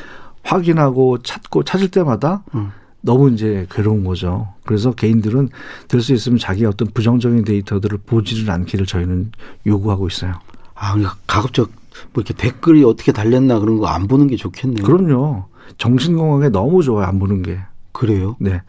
확인하고 0.42 1.18
찾고 1.22 1.62
찾을 1.64 1.88
때마다 1.88 2.42
음. 2.54 2.72
너무 3.00 3.30
이제 3.30 3.66
괴로운 3.70 4.04
거죠. 4.04 4.48
그래서 4.64 4.92
개인들은 4.92 5.48
될 5.88 6.00
수 6.00 6.12
있으면 6.12 6.38
자기 6.38 6.64
어떤 6.64 6.88
부정적인 6.88 7.44
데이터들을 7.44 7.98
보지를 8.06 8.50
않기를 8.50 8.86
저희는 8.86 9.32
요구하고 9.66 10.06
있어요. 10.08 10.34
아, 10.74 10.92
그러니까 10.94 11.16
가급적 11.26 11.70
뭐 12.12 12.22
이렇게 12.24 12.34
댓글이 12.34 12.82
어떻게 12.84 13.12
달렸나 13.12 13.58
그런 13.60 13.78
거 13.78 13.86
안 13.86 14.06
보는 14.08 14.26
게 14.28 14.36
좋겠네요. 14.36 14.84
그럼요. 14.84 15.44
정신 15.78 16.16
건강에 16.16 16.48
너무 16.48 16.82
좋아요. 16.82 17.06
안 17.06 17.18
보는 17.18 17.42
게. 17.42 17.58
그래요? 17.92 18.36
네. 18.40 18.62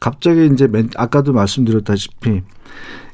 갑자기 0.00 0.46
이제 0.46 0.66
멘, 0.66 0.90
아까도 0.96 1.32
말씀드렸다시피 1.32 2.42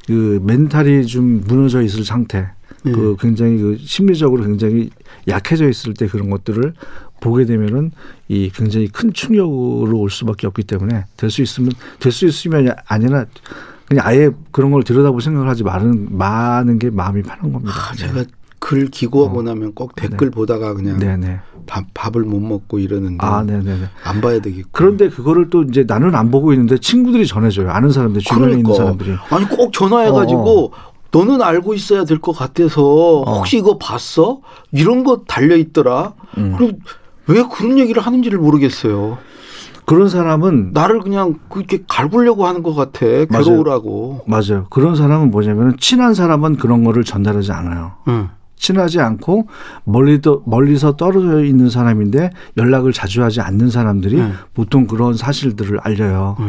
그 0.07 0.41
멘탈이 0.43 1.05
좀 1.07 1.41
무너져 1.47 1.81
있을 1.81 2.05
상태, 2.05 2.49
네. 2.83 2.91
그 2.91 3.15
굉장히 3.19 3.57
그 3.57 3.77
심리적으로 3.79 4.43
굉장히 4.43 4.91
약해져 5.27 5.67
있을 5.67 5.93
때 5.95 6.07
그런 6.07 6.29
것들을 6.29 6.73
보게 7.21 7.45
되면은 7.45 7.91
이 8.27 8.51
굉장히 8.53 8.87
큰 8.87 9.11
충격으로 9.13 9.97
올 9.97 10.09
수밖에 10.11 10.45
없기 10.47 10.63
때문에 10.63 11.05
될 11.17 11.29
수 11.31 11.41
있으면 11.41 11.71
될 11.99 12.11
수 12.11 12.27
있으면 12.27 12.75
아니라 12.85 13.25
그냥 13.87 14.05
아예 14.05 14.29
그런 14.51 14.71
걸 14.71 14.83
들여다볼 14.83 15.21
생각을 15.21 15.47
하지 15.49 15.63
말은 15.63 16.15
마는 16.17 16.77
게 16.79 16.89
마음이 16.89 17.23
편한 17.23 17.51
겁니다. 17.51 17.73
아, 17.73 17.95
제가 17.95 18.23
네. 18.23 18.25
글 18.65 18.87
기고하고 18.87 19.39
어. 19.39 19.41
나면 19.43 19.75
꼭 19.75 19.93
댓글 19.95 20.31
네. 20.31 20.31
보다가 20.31 20.73
그냥 20.73 20.97
네네. 20.97 21.39
밥, 21.67 21.85
밥을 21.93 22.23
못 22.23 22.39
먹고 22.39 22.79
이러는데 22.79 23.23
아, 23.23 23.43
네네네. 23.43 23.89
안 24.03 24.21
봐야 24.21 24.39
되겠고. 24.39 24.69
그런데 24.71 25.07
그거를 25.07 25.51
또 25.51 25.61
이제 25.61 25.83
나는 25.87 26.15
안 26.15 26.31
보고 26.31 26.51
있는데 26.51 26.79
친구들이 26.79 27.27
전해줘요. 27.27 27.69
아는 27.69 27.91
사람들 27.91 28.21
주변에 28.21 28.47
그러니까. 28.47 28.57
있는 28.69 28.75
사람들이. 28.75 29.15
아니 29.29 29.47
꼭 29.49 29.71
전화해가지고 29.71 30.65
어, 30.65 30.65
어. 30.65 30.71
너는 31.11 31.43
알고 31.43 31.75
있어야 31.75 32.05
될 32.05 32.17
것 32.17 32.31
같아서 32.31 32.81
어. 33.21 33.35
혹시 33.37 33.57
이거 33.59 33.77
봤어? 33.77 34.39
이런 34.71 35.03
거 35.03 35.21
달려 35.27 35.55
있더라. 35.57 36.13
음. 36.39 36.55
그리고 36.57 36.79
왜 37.27 37.43
그런 37.43 37.77
얘기를 37.77 38.01
하는지를 38.01 38.39
모르겠어요. 38.39 39.19
그런 39.85 40.09
사람은 40.09 40.71
나를 40.73 41.01
그냥 41.01 41.37
그렇게 41.49 41.83
갈구려고 41.87 42.47
하는 42.47 42.63
것 42.63 42.73
같아. 42.73 43.05
괴로우라고. 43.25 44.23
맞아요. 44.25 44.43
맞아요. 44.49 44.65
그런 44.71 44.95
사람은 44.95 45.29
뭐냐면 45.29 45.77
친한 45.79 46.15
사람은 46.15 46.55
그런 46.55 46.83
거를 46.83 47.03
전달하지 47.03 47.51
않아요. 47.51 47.91
응. 48.07 48.29
친하지 48.57 48.99
않고 48.99 49.47
멀리도 49.83 50.43
멀리서 50.45 50.95
떨어져 50.95 51.43
있는 51.43 51.69
사람인데 51.69 52.29
연락을 52.57 52.93
자주 52.93 53.23
하지 53.23 53.41
않는 53.41 53.69
사람들이 53.69 54.17
네. 54.17 54.31
보통 54.53 54.87
그런 54.87 55.15
사실들을 55.15 55.79
알려요. 55.81 56.35
네. 56.39 56.45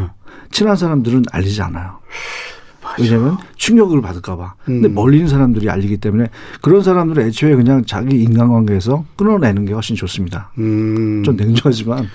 친한 0.51 0.75
사람들은 0.75 1.23
알리지 1.31 1.61
않아요. 1.63 1.97
왜냐하면 2.99 3.37
충격을 3.57 4.01
받을까봐. 4.01 4.55
근데 4.63 4.87
음. 4.87 4.95
멀리 4.95 5.17
있는 5.17 5.29
사람들이 5.29 5.69
알리기 5.69 5.97
때문에 5.97 6.29
그런 6.61 6.81
사람들은 6.81 7.27
애초에 7.27 7.53
그냥 7.55 7.83
자기 7.85 8.23
인간관계에서 8.23 9.03
끊어내는 9.17 9.65
게 9.65 9.73
훨씬 9.73 9.95
좋습니다. 9.95 10.51
음. 10.57 11.21
좀 11.23 11.35
냉정하지만 11.35 12.07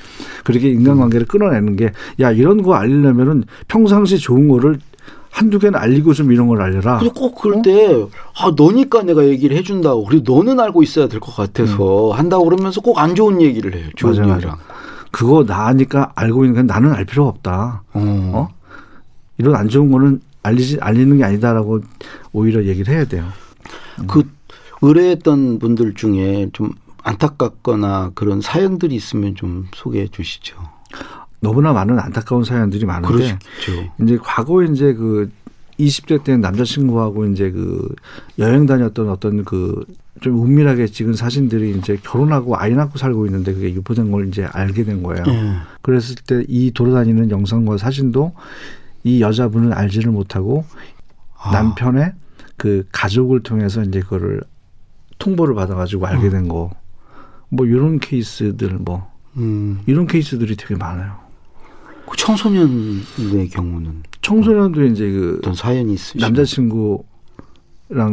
그렇게 0.44 0.70
인간관계를 0.70 1.26
끊어내는 1.26 1.76
게 1.76 1.92
야 2.20 2.30
이런 2.32 2.62
거 2.62 2.75
알리려면은 2.75 3.44
평상시 3.68 4.18
좋은 4.18 4.49
거를 4.49 4.78
한두 5.32 5.58
개는 5.58 5.78
알리고 5.78 6.12
좀 6.14 6.30
이런 6.30 6.46
걸 6.46 6.60
알려라. 6.60 6.98
근데 6.98 7.12
꼭 7.18 7.34
그럴 7.34 7.58
어? 7.58 7.62
때, 7.62 8.06
아, 8.38 8.52
너니까 8.54 9.02
내가 9.02 9.26
얘기를 9.26 9.56
해준다고. 9.56 10.04
그리고 10.04 10.30
너는 10.34 10.60
알고 10.60 10.82
있어야 10.82 11.08
될 11.08 11.18
것 11.20 11.34
같아서 11.34 12.12
음. 12.12 12.18
한다고 12.18 12.44
그러면서 12.44 12.80
꼭 12.82 12.98
안 12.98 13.14
좋은 13.14 13.40
얘기를 13.40 13.74
해요. 13.74 13.88
좋은 13.96 14.12
맞아, 14.12 14.22
얘기랑. 14.34 14.52
맞아. 14.58 14.58
그거 15.10 15.42
나니까 15.46 16.12
알고 16.14 16.44
있는 16.44 16.56
건 16.56 16.66
나는 16.66 16.92
알 16.92 17.04
필요 17.06 17.26
없다. 17.26 17.82
어. 17.94 18.30
어? 18.34 18.48
이런 19.38 19.56
안 19.56 19.68
좋은 19.68 19.90
거는 19.90 20.20
알리지, 20.42 20.78
알리는 20.80 21.16
게 21.18 21.24
아니다라고 21.24 21.80
오히려 22.33 22.64
얘기를 22.64 22.92
해야 22.94 23.04
돼요. 23.07 23.24
음. 24.00 24.07
그 24.07 24.22
의뢰했던 24.83 25.59
분들 25.61 25.94
중에 25.94 26.50
좀 26.52 26.70
안타깝거나 27.04 28.12
그런 28.14 28.40
사연들이 28.40 28.94
있으면 28.94 29.35
좀 29.35 29.66
소개해 29.74 30.09
주시죠. 30.09 30.57
너무나 31.42 31.72
많은 31.72 31.98
안타까운 31.98 32.44
사연들이 32.44 32.87
많은데 32.87 33.12
그러시죠. 33.12 33.92
이제 34.02 34.18
과거에 34.22 34.66
이제 34.66 34.94
그 34.94 35.31
20대 35.78 36.22
때 36.22 36.37
남자친구하고 36.37 37.26
이제 37.26 37.50
그 37.50 37.94
여행 38.38 38.66
다녔던 38.66 39.09
어떤 39.09 39.44
그 39.44 39.85
좀 40.20 40.44
은밀하게 40.44 40.87
찍은 40.87 41.14
사진들이 41.14 41.76
이제 41.78 41.98
결혼하고 42.02 42.57
아이 42.57 42.72
낳고 42.74 42.98
살고 42.98 43.26
있는데 43.26 43.55
그게 43.55 43.72
유포된 43.72 44.11
걸 44.11 44.28
이제 44.28 44.44
알게 44.44 44.85
된 44.85 45.02
거예요. 45.02 45.24
네. 45.24 45.57
그랬을 45.81 46.16
때 46.26 46.44
이 46.48 46.70
돌아다니는 46.70 47.31
영상과 47.31 47.78
사진도 47.78 48.33
이 49.05 49.20
여자분은 49.22 49.72
알지를 49.72 50.12
못하고 50.12 50.64
아. 51.37 51.50
남편의 51.50 52.12
그 52.57 52.87
가족을 52.92 53.42
통해서 53.42 53.83
이제 53.83 54.00
그거를 54.00 54.42
통보를 55.18 55.55
받아가지고 55.55 56.07
알게 56.07 56.28
어. 56.28 56.31
된 56.31 56.46
거. 56.46 56.70
뭐 57.48 57.66
이런 57.66 57.98
케이스들 57.98 58.78
뭐 58.78 59.11
음. 59.38 59.81
이런 59.87 60.07
케이스들이 60.07 60.57
되게 60.57 60.76
많아요. 60.76 61.16
그 62.12 62.16
청소년의 62.18 63.48
경우는 63.51 64.03
청소년도 64.20 64.85
이제 64.85 65.11
그 65.11 65.37
어떤 65.38 65.55
사연이 65.55 65.94
있으시 65.94 66.18
남자친구랑 66.18 67.05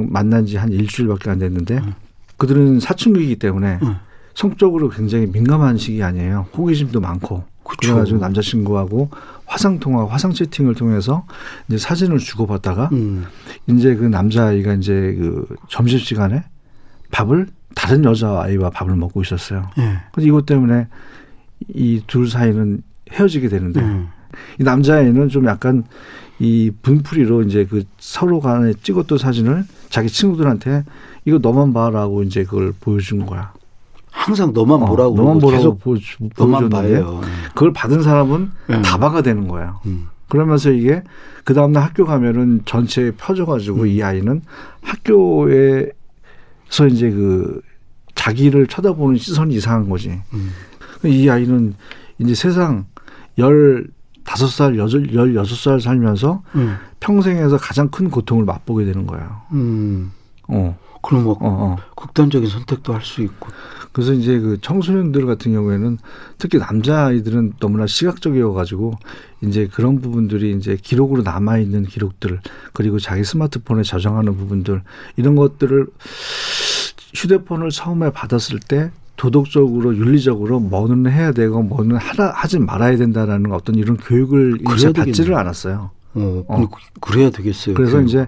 만난 0.10 0.46
지 0.46 0.56
한 0.56 0.72
일주일밖에 0.72 1.30
안 1.30 1.40
됐는데 1.40 1.82
응. 1.84 1.94
그들은 2.38 2.80
사춘기이기 2.80 3.36
때문에 3.36 3.80
응. 3.84 3.96
성적으로 4.36 4.88
굉장히 4.90 5.28
민감한 5.28 5.78
시기 5.78 6.02
아니에요. 6.02 6.48
호기심도 6.58 7.02
많고 7.02 7.44
그쵸. 7.64 7.92
그래가지고 7.92 8.20
남자친구하고 8.20 9.10
화상 9.46 9.80
통화, 9.80 10.06
화상 10.08 10.32
채팅을 10.32 10.76
통해서 10.76 11.26
이제 11.68 11.78
사진을 11.78 12.20
주고받다가 12.20 12.88
음. 12.94 13.26
이제 13.68 13.96
그 13.96 14.06
남자아이가 14.06 14.76
이제 14.76 14.94
그 14.94 15.46
점심 15.68 16.00
시간에 16.00 16.44
밥을 17.12 17.48
다른 17.76 18.06
여자 18.06 18.42
아이와 18.42 18.70
밥을 18.70 18.96
먹고 18.96 19.22
있었어요. 19.22 19.70
예. 19.78 19.98
그래서 20.14 20.28
이것 20.30 20.46
때문에 20.46 20.88
이 21.76 22.02
둘 22.08 22.30
사이는 22.30 22.82
헤어지게 23.12 23.50
되는데 23.50 23.82
음. 23.82 24.08
이 24.60 24.63
남자애는 24.63 25.30
좀 25.30 25.45
약간 25.45 25.84
이 26.39 26.72
분풀이로 26.82 27.43
이제 27.43 27.65
그 27.65 27.84
서로 27.98 28.39
간에 28.39 28.74
찍었던 28.82 29.17
사진을 29.17 29.65
자기 29.89 30.08
친구들한테 30.08 30.86
이거 31.26 31.38
너만 31.39 31.74
봐라고 31.74 32.24
이제 32.24 32.43
그걸 32.43 32.74
보여준 32.80 33.26
거야. 33.26 33.52
항상 34.12 34.54
너만 34.54 34.84
어, 34.84 34.86
보라고 34.86 35.15
너만 35.15 35.39
보라고 35.39 35.58
계속 35.58 35.80
보, 35.80 35.98
너만 36.38 36.69
봐요. 36.69 37.22
그걸 37.54 37.74
받은 37.74 38.02
사람은 38.02 38.52
네. 38.67 38.82
다바가 38.82 39.22
되는 39.22 39.48
거야. 39.48 39.80
음. 39.86 40.08
그러면서 40.30 40.72
이게 40.72 41.04
그 41.43 41.54
다음날 41.54 41.84
학교 41.84 42.06
가면은 42.06 42.62
전체에 42.65 43.12
펴져가지고 43.12 43.82
음. 43.82 43.88
이 43.88 44.02
아이는 44.02 44.41
학교에서 44.82 45.93
이제 46.89 47.10
그 47.10 47.62
자기를 48.15 48.67
쳐다보는 48.67 49.17
시선이 49.17 49.56
이상한 49.56 49.89
거지. 49.89 50.22
음. 50.34 50.52
이 51.06 51.30
아이는 51.30 51.74
이제 52.19 52.36
세상 52.36 52.86
열 53.39 53.88
다섯 54.23 54.47
살 54.47 54.78
여덟 54.78 55.13
열 55.13 55.36
여섯 55.36 55.56
살 55.56 55.80
살면서 55.82 56.43
음. 56.56 56.78
평생에서 56.99 57.58
가장 57.58 57.89
큰 57.89 58.10
고통을 58.10 58.45
맛보게 58.45 58.86
되는 58.86 59.08
거예요. 59.08 59.41
음. 59.54 60.12
어. 60.47 60.78
그럼 61.02 61.23
뭐 61.23 61.34
어, 61.34 61.38
어. 61.39 61.78
극단적인 61.95 62.49
선택도 62.49 62.93
할 62.93 63.02
수 63.02 63.21
있고. 63.21 63.47
그래서 63.91 64.13
이제 64.13 64.39
그 64.39 64.60
청소년들 64.62 65.25
같은 65.25 65.52
경우에는 65.52 65.97
특히 66.38 66.60
남자 66.60 67.08
아이들은 67.08 67.54
너무나 67.60 67.88
시각적이어 67.88 68.54
가지고 68.54 68.93
이제 69.41 69.67
그런 69.67 69.99
부분들이 69.99 70.52
이제 70.52 70.78
기록으로 70.80 71.23
남아 71.23 71.58
있는 71.58 71.86
기록들 71.86 72.39
그리고 72.73 72.99
자기 72.99 73.23
스마트폰에 73.23 73.84
저장하는 73.84 74.38
부분들 74.38 74.84
이런 75.17 75.36
것들을 75.36 75.88
휴대폰을 77.15 77.71
처음에 77.71 78.12
받았을 78.12 78.60
때 78.60 78.91
도덕적으로 79.20 79.98
윤리적으로 79.98 80.62
뭐는 80.62 81.12
해야 81.12 81.34
되고 81.34 81.62
뭐는 81.62 81.98
하라 81.98 82.32
하지 82.34 82.58
말아야 82.58 82.96
된다라는 82.96 83.52
어떤 83.52 83.76
이런 83.76 83.98
교육을 83.98 84.60
이제 84.76 84.94
받지를 84.94 85.36
않았어요. 85.36 85.92
어, 86.14 86.44
어. 86.48 86.70
그래야 87.02 87.30
되겠어요. 87.30 87.76
그래서 87.76 87.98
교육. 87.98 88.08
이제 88.08 88.28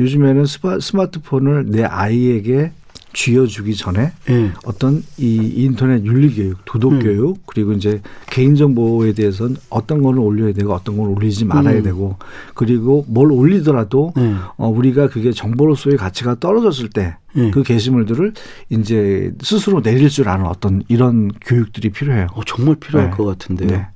요즘에는 0.00 0.44
스마, 0.46 0.80
스마트폰을 0.80 1.66
내 1.70 1.84
아이에게 1.84 2.72
쥐어주기 3.16 3.74
전에 3.74 4.12
네. 4.26 4.52
어떤 4.66 5.02
이 5.16 5.36
인터넷 5.56 6.04
윤리 6.04 6.34
교육, 6.34 6.58
도덕 6.66 6.92
음. 6.92 6.98
교육 7.00 7.46
그리고 7.46 7.72
이제 7.72 8.02
개인 8.30 8.54
정보에 8.54 9.14
대해서는 9.14 9.56
어떤 9.70 10.02
거는 10.02 10.18
올려야 10.18 10.52
되고 10.52 10.74
어떤 10.74 10.98
걸 10.98 11.08
올리지 11.08 11.46
말아야 11.46 11.78
음. 11.78 11.82
되고 11.82 12.16
그리고 12.54 13.06
뭘 13.08 13.32
올리더라도 13.32 14.12
네. 14.14 14.34
어 14.58 14.68
우리가 14.68 15.08
그게 15.08 15.32
정보로서의 15.32 15.96
가치가 15.96 16.34
떨어졌을 16.38 16.90
때그 16.90 17.16
네. 17.32 17.62
게시물들을 17.64 18.34
이제 18.68 19.32
스스로 19.40 19.80
내릴 19.80 20.10
줄 20.10 20.28
아는 20.28 20.44
어떤 20.44 20.82
이런 20.88 21.32
교육들이 21.40 21.88
필요해요. 21.88 22.26
어, 22.34 22.42
정말 22.44 22.74
필요할 22.74 23.10
네. 23.10 23.16
것 23.16 23.24
같은데요. 23.24 23.70
네. 23.70 23.86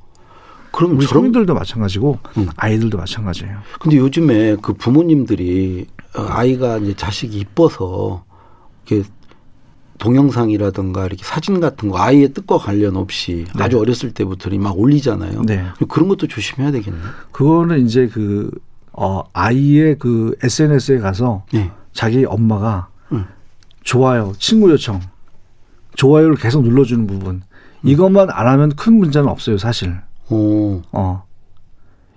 그럼 0.73 0.97
우리 0.97 1.05
성인들도 1.05 1.53
마찬가지고 1.53 2.19
음. 2.39 2.49
아이들도 2.57 2.97
마찬가지예요. 2.97 3.59
근데 3.81 3.99
요즘에 3.99 4.57
그 4.63 4.73
부모님들이 4.73 5.85
아이가 6.15 6.79
이제 6.79 6.95
자식이 6.97 7.39
이뻐서 7.39 8.25
이렇게 8.91 9.09
동영상이라든가 9.99 11.07
이렇게 11.07 11.23
사진 11.25 11.61
같은 11.61 11.91
거 11.91 11.99
아이의 11.99 12.33
뜻과 12.33 12.59
관련 12.59 12.97
없이 12.97 13.45
네. 13.55 13.63
아주 13.63 13.79
어렸을 13.79 14.13
때부터 14.13 14.51
막 14.59 14.79
올리잖아요. 14.79 15.43
네. 15.43 15.65
그런 15.89 16.09
것도 16.09 16.27
조심해야 16.27 16.71
되겠네요. 16.73 17.03
그거는 17.33 17.85
이제 17.87 18.09
그 18.09 18.51
어, 18.93 19.23
아이의 19.33 19.99
그 19.99 20.35
SNS에 20.43 20.99
가서 20.99 21.45
네. 21.53 21.71
자기 21.93 22.25
엄마가 22.25 22.89
음. 23.13 23.27
좋아요, 23.83 24.33
친구 24.39 24.71
요청, 24.71 25.01
좋아요를 25.97 26.37
계속 26.37 26.63
눌러주는 26.63 27.07
부분 27.07 27.43
이것만 27.83 28.29
안 28.31 28.47
하면 28.47 28.71
큰 28.71 28.95
문제는 28.95 29.29
없어요, 29.29 29.59
사실. 29.59 29.95
오. 30.31 30.81
어. 30.93 31.25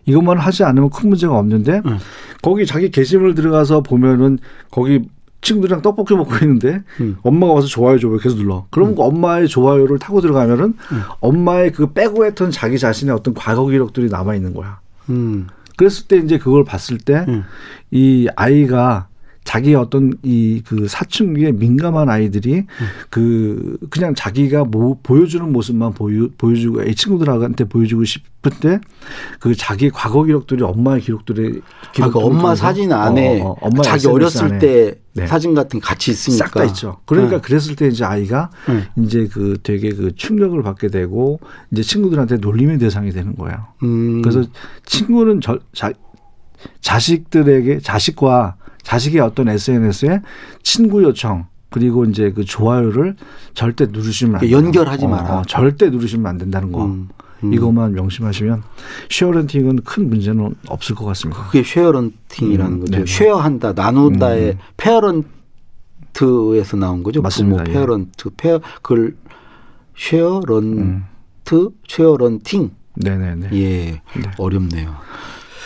이것만 0.06 0.38
하지 0.38 0.64
않으면 0.64 0.90
큰 0.90 1.10
문제가 1.10 1.38
없는데 1.38 1.82
음. 1.86 1.98
거기 2.42 2.66
자기 2.66 2.92
게시물 2.92 3.36
들어가서 3.36 3.82
보면은 3.82 4.40
거기 4.70 5.02
친구들이랑 5.44 5.82
떡볶이 5.82 6.16
먹고 6.16 6.36
있는데 6.42 6.82
음. 7.02 7.18
엄마가 7.22 7.54
와서 7.54 7.68
좋아요 7.68 8.00
좋아요 8.00 8.18
계속 8.18 8.38
눌러. 8.38 8.66
그럼 8.72 8.90
음. 8.90 8.96
그 8.96 9.04
엄마의 9.04 9.48
좋아요를 9.48 10.00
타고 10.00 10.22
들어가면은 10.22 10.66
음. 10.92 11.02
엄마의 11.20 11.72
그 11.72 11.94
빼고 11.94 12.26
했던 12.26 12.52
자기 12.52 12.80
자신의 12.80 13.14
어떤 13.14 13.34
과거 13.34 13.66
기록들이 13.66 14.10
남아 14.10 14.36
있는 14.36 14.54
거야. 14.54 14.80
음. 15.10 15.48
그랬을 15.78 16.08
때 16.08 16.18
이제 16.18 16.38
그걸 16.38 16.64
봤을 16.64 16.98
때이 16.98 17.26
음. 17.28 18.28
아이가 18.36 19.08
자기의 19.44 19.76
어떤 19.76 20.14
이 20.24 20.62
그 20.66 20.88
사춘기에 20.88 21.52
민감한 21.52 22.10
아이들이 22.10 22.54
음. 22.60 22.66
그 23.10 23.78
그냥 23.90 24.16
자기가 24.16 24.64
뭐 24.66 24.98
보여주는 25.04 25.52
모습만 25.52 25.94
보여 25.94 26.30
보여주고 26.38 26.84
이 26.84 26.96
친구들한테 26.96 27.66
보여주고 27.66 28.06
싶을 28.06 28.52
때그 28.62 29.56
자기 29.56 29.90
과거 29.90 30.24
기록들이 30.24 30.64
엄마의 30.64 31.02
기록들이 31.02 31.62
기록 31.94 32.10
아, 32.10 32.12
그 32.12 32.20
엄마 32.20 32.56
사진 32.56 32.92
안에 32.94 33.42
어, 33.42 33.56
어, 33.60 33.82
자기 33.82 34.08
어렸을 34.08 34.46
안에. 34.46 34.60
때 34.60 34.96
네. 35.16 35.28
사진 35.28 35.54
같은 35.54 35.80
게 35.80 35.86
같이 35.86 36.12
있으니까 36.12 36.46
싹 36.46 36.54
다 36.54 36.64
있죠. 36.66 36.98
그러니까 37.06 37.36
네. 37.38 37.42
그랬을 37.42 37.76
때 37.76 37.88
이제 37.88 38.04
아이가 38.06 38.50
네. 38.68 39.04
이제 39.04 39.28
그 39.32 39.58
되게 39.62 39.90
그 39.90 40.16
충격을 40.16 40.64
받게 40.64 40.88
되고 40.88 41.40
이제 41.72 41.84
친구들한테 41.84 42.38
놀림의 42.38 42.80
대상이 42.80 43.12
되는 43.12 43.36
거예요. 43.36 43.58
음. 43.84 44.22
그래서 44.22 44.44
친구는 44.86 45.42
저, 45.42 45.60
자, 45.74 45.92
자식들에게 46.82 47.80
자식과 47.80 48.56
자식의 48.84 49.22
어떤 49.22 49.50
SNS에 49.50 50.22
친구 50.62 51.04
요청 51.04 51.48
그리고 51.70 52.06
이제 52.06 52.32
그 52.32 52.46
좋아요를 52.46 53.16
절대 53.56 53.88
누르시면 53.88 54.36
안 54.36 54.42
돼요. 54.42 54.56
연결하지 54.56 55.08
마라. 55.08 55.38
어, 55.38 55.40
어, 55.40 55.42
절대 55.48 55.90
누르시면 55.90 56.28
안 56.28 56.38
된다는 56.38 56.72
거. 56.72 56.86
음, 56.86 57.10
음. 57.44 57.54
이것만 57.54 57.94
명심하시면 57.94 58.62
sharenting은 59.10 59.82
큰 59.84 60.10
문제는 60.10 60.54
없을 60.68 60.96
것 60.96 61.06
같습니다. 61.06 61.44
그게 61.44 61.64
sharenting이라는 61.64 62.74
음, 62.74 62.80
거죠. 62.82 62.98
네 63.00 63.06
share한다, 63.06 63.74
나누다의 63.74 64.52
음. 64.52 64.58
parent에서 64.78 66.78
나온 66.78 67.02
거죠. 67.02 67.24
맞습니다. 67.24 67.64
부모 67.64 67.74
parent, 67.74 68.30
pare 68.38 68.62
그걸 68.84 69.16
sharent, 69.96 71.56
음. 71.56 71.70
sharenting. 71.88 72.70
네네네. 72.96 73.50
예, 73.54 73.92
네. 73.92 74.02
어렵네요. 74.38 74.96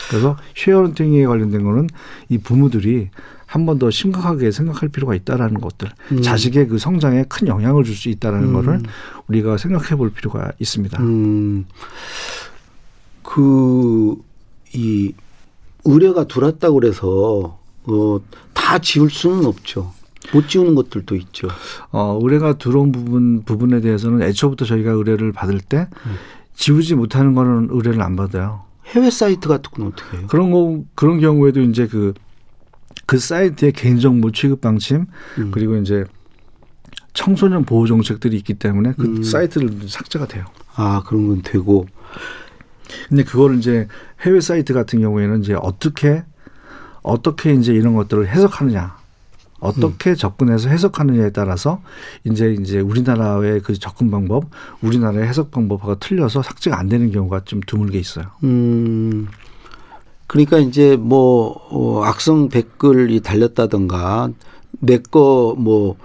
그래서 0.08 0.36
sharenting에 0.56 1.24
관련된 1.26 1.62
거는 1.64 1.88
이 2.28 2.38
부모들이 2.38 3.10
한 3.46 3.64
번 3.64 3.78
더 3.78 3.90
심각하게 3.90 4.50
생각할 4.50 4.90
필요가 4.90 5.14
있다라는 5.14 5.60
것들, 5.62 5.88
음. 6.12 6.20
자식의 6.20 6.68
그 6.68 6.76
성장에 6.76 7.24
큰 7.30 7.46
영향을 7.48 7.82
줄 7.84 7.96
수 7.96 8.10
있다라는 8.10 8.48
음. 8.48 8.52
거를 8.52 8.80
우리가 9.26 9.56
생각해 9.56 9.96
볼 9.96 10.10
필요가 10.10 10.52
있습니다. 10.58 11.02
음. 11.02 11.64
그이 13.22 15.12
의뢰가 15.84 16.26
들어왔다고 16.28 16.74
그래서 16.80 17.58
어, 17.84 18.20
다 18.52 18.78
지울 18.78 19.10
수는 19.10 19.46
없죠. 19.46 19.92
못 20.32 20.48
지우는 20.48 20.74
것들도 20.74 21.14
있죠. 21.16 21.48
어, 21.90 22.18
의뢰가 22.22 22.58
들어온 22.58 22.92
부분 22.92 23.42
부분에 23.44 23.80
대해서는 23.80 24.20
애초부터 24.22 24.64
저희가 24.66 24.90
의뢰를 24.90 25.32
받을 25.32 25.60
때 25.60 25.88
음. 26.06 26.16
지우지 26.54 26.96
못하는 26.96 27.34
거는 27.34 27.68
의뢰를 27.70 28.02
안 28.02 28.16
받아요. 28.16 28.64
해외 28.88 29.10
사이트 29.10 29.48
같은 29.48 29.70
건 29.70 29.88
어떻게 29.88 30.16
해요? 30.16 30.26
그런 30.28 30.50
거 30.50 30.82
그런 30.94 31.20
경우에도 31.20 31.60
이제 31.60 31.86
그그 31.86 32.14
그 33.06 33.18
사이트의 33.18 33.72
개인정보 33.72 34.32
취급 34.32 34.60
방침 34.60 35.06
음. 35.38 35.50
그리고 35.50 35.76
이제 35.76 36.04
청소년 37.12 37.64
보호 37.64 37.86
정책들이 37.86 38.36
있기 38.36 38.54
때문에 38.54 38.94
그 38.96 39.06
음. 39.06 39.22
사이트를 39.22 39.88
삭제가 39.88 40.26
돼요. 40.26 40.44
아 40.74 41.02
그런 41.06 41.28
건 41.28 41.42
되고. 41.42 41.86
근데 43.08 43.22
그거를 43.22 43.58
이제 43.58 43.86
해외 44.22 44.40
사이트 44.40 44.72
같은 44.72 45.00
경우에는 45.00 45.42
이제 45.42 45.54
어떻게 45.54 46.24
어떻게 47.02 47.52
이제 47.54 47.72
이런 47.72 47.94
것들을 47.94 48.28
해석하느냐 48.28 48.97
어떻게 49.60 50.10
음. 50.10 50.14
접근해서 50.14 50.68
해석하느냐에 50.68 51.30
따라서 51.30 51.80
이제 52.24 52.56
이제 52.60 52.80
우리나라의 52.80 53.60
그 53.60 53.78
접근 53.78 54.10
방법, 54.10 54.44
우리나라의 54.82 55.26
해석 55.26 55.50
방법과 55.50 55.96
틀려서 55.96 56.42
삭제가 56.42 56.78
안 56.78 56.88
되는 56.88 57.10
경우가 57.10 57.42
좀 57.44 57.60
드물게 57.66 57.98
있어요. 57.98 58.26
음. 58.44 59.28
그러니까 60.26 60.58
이제 60.58 60.96
뭐 60.96 61.60
어, 61.70 62.02
악성 62.04 62.48
댓글이 62.48 63.20
달렸다던가 63.20 64.30
내거뭐 64.80 65.96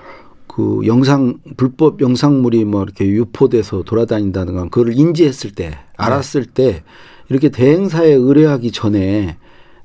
그 0.48 0.82
영상 0.86 1.40
불법 1.58 2.00
영상물이 2.02 2.66
뭐 2.66 2.84
이렇게 2.84 3.08
유포돼서 3.08 3.84
돌아다닌다든가 3.84 4.66
그걸 4.66 4.94
인지했을 4.94 5.52
때 5.52 5.72
네. 5.72 5.78
알았을 5.98 6.46
네. 6.46 6.54
때 6.54 6.84
이렇게 7.30 7.50
대행사에 7.50 8.14
의뢰하기 8.14 8.72
전에 8.72 9.38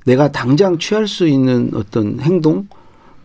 내가 0.05 0.31
당장 0.31 0.77
취할 0.77 1.07
수 1.07 1.27
있는 1.27 1.71
어떤 1.73 2.19
행동 2.19 2.67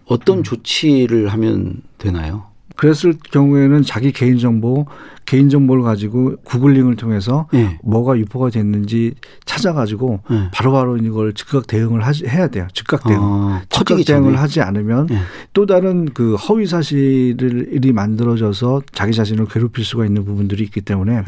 어떤 0.07 0.39
음. 0.39 0.43
조치를 0.43 1.29
하면 1.29 1.83
되나요? 1.99 2.54
그랬을 2.77 3.15
경우에는 3.31 3.83
자기 3.83 4.11
개인정보, 4.13 4.87
개인정보를 5.27 5.83
가지고 5.83 6.37
구글링을 6.45 6.97
통해서 6.97 7.47
네. 7.53 7.79
뭐가 7.83 8.19
유포가 8.19 8.51
됐는지 8.51 9.15
찾아가지고 9.45 10.21
네. 10.29 10.49
바로바로 10.53 10.97
이걸 10.99 11.33
즉각 11.33 11.67
대응을 11.67 12.05
하지, 12.05 12.27
해야 12.27 12.49
돼요. 12.49 12.67
즉각 12.73 13.05
대응. 13.05 13.19
아, 13.21 13.63
즉각 13.69 14.05
대응을 14.05 14.33
전에. 14.33 14.37
하지 14.37 14.61
않으면 14.61 15.07
네. 15.07 15.19
또 15.53 15.67
다른 15.67 16.07
그 16.13 16.35
허위 16.35 16.67
사실이 16.67 17.93
만들어져서 17.93 18.83
자기 18.93 19.13
자신을 19.13 19.47
괴롭힐 19.47 19.85
수가 19.85 20.05
있는 20.05 20.25
부분들이 20.25 20.65
있기 20.65 20.81
때문에 20.81 21.23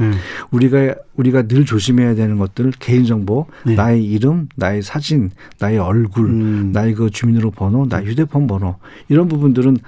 우리가 0.51 0.95
우리가 1.17 1.43
늘 1.47 1.65
조심해야 1.65 2.15
되는 2.17 2.39
것들 2.39 2.73
개인정보, 2.79 3.47
네. 3.65 3.75
나의 3.75 4.05
이름, 4.05 4.49
나의 4.57 4.83
사진, 4.83 5.31
나의 5.59 5.79
얼굴, 5.79 6.27
음. 6.27 6.71
나의 6.73 6.95
그 6.95 7.09
주민등록 7.11 7.55
번호, 7.55 7.87
나의 7.89 8.07
휴대폰 8.07 8.47
번호 8.47 8.77
이런 9.09 9.29
부분들은 9.29 9.79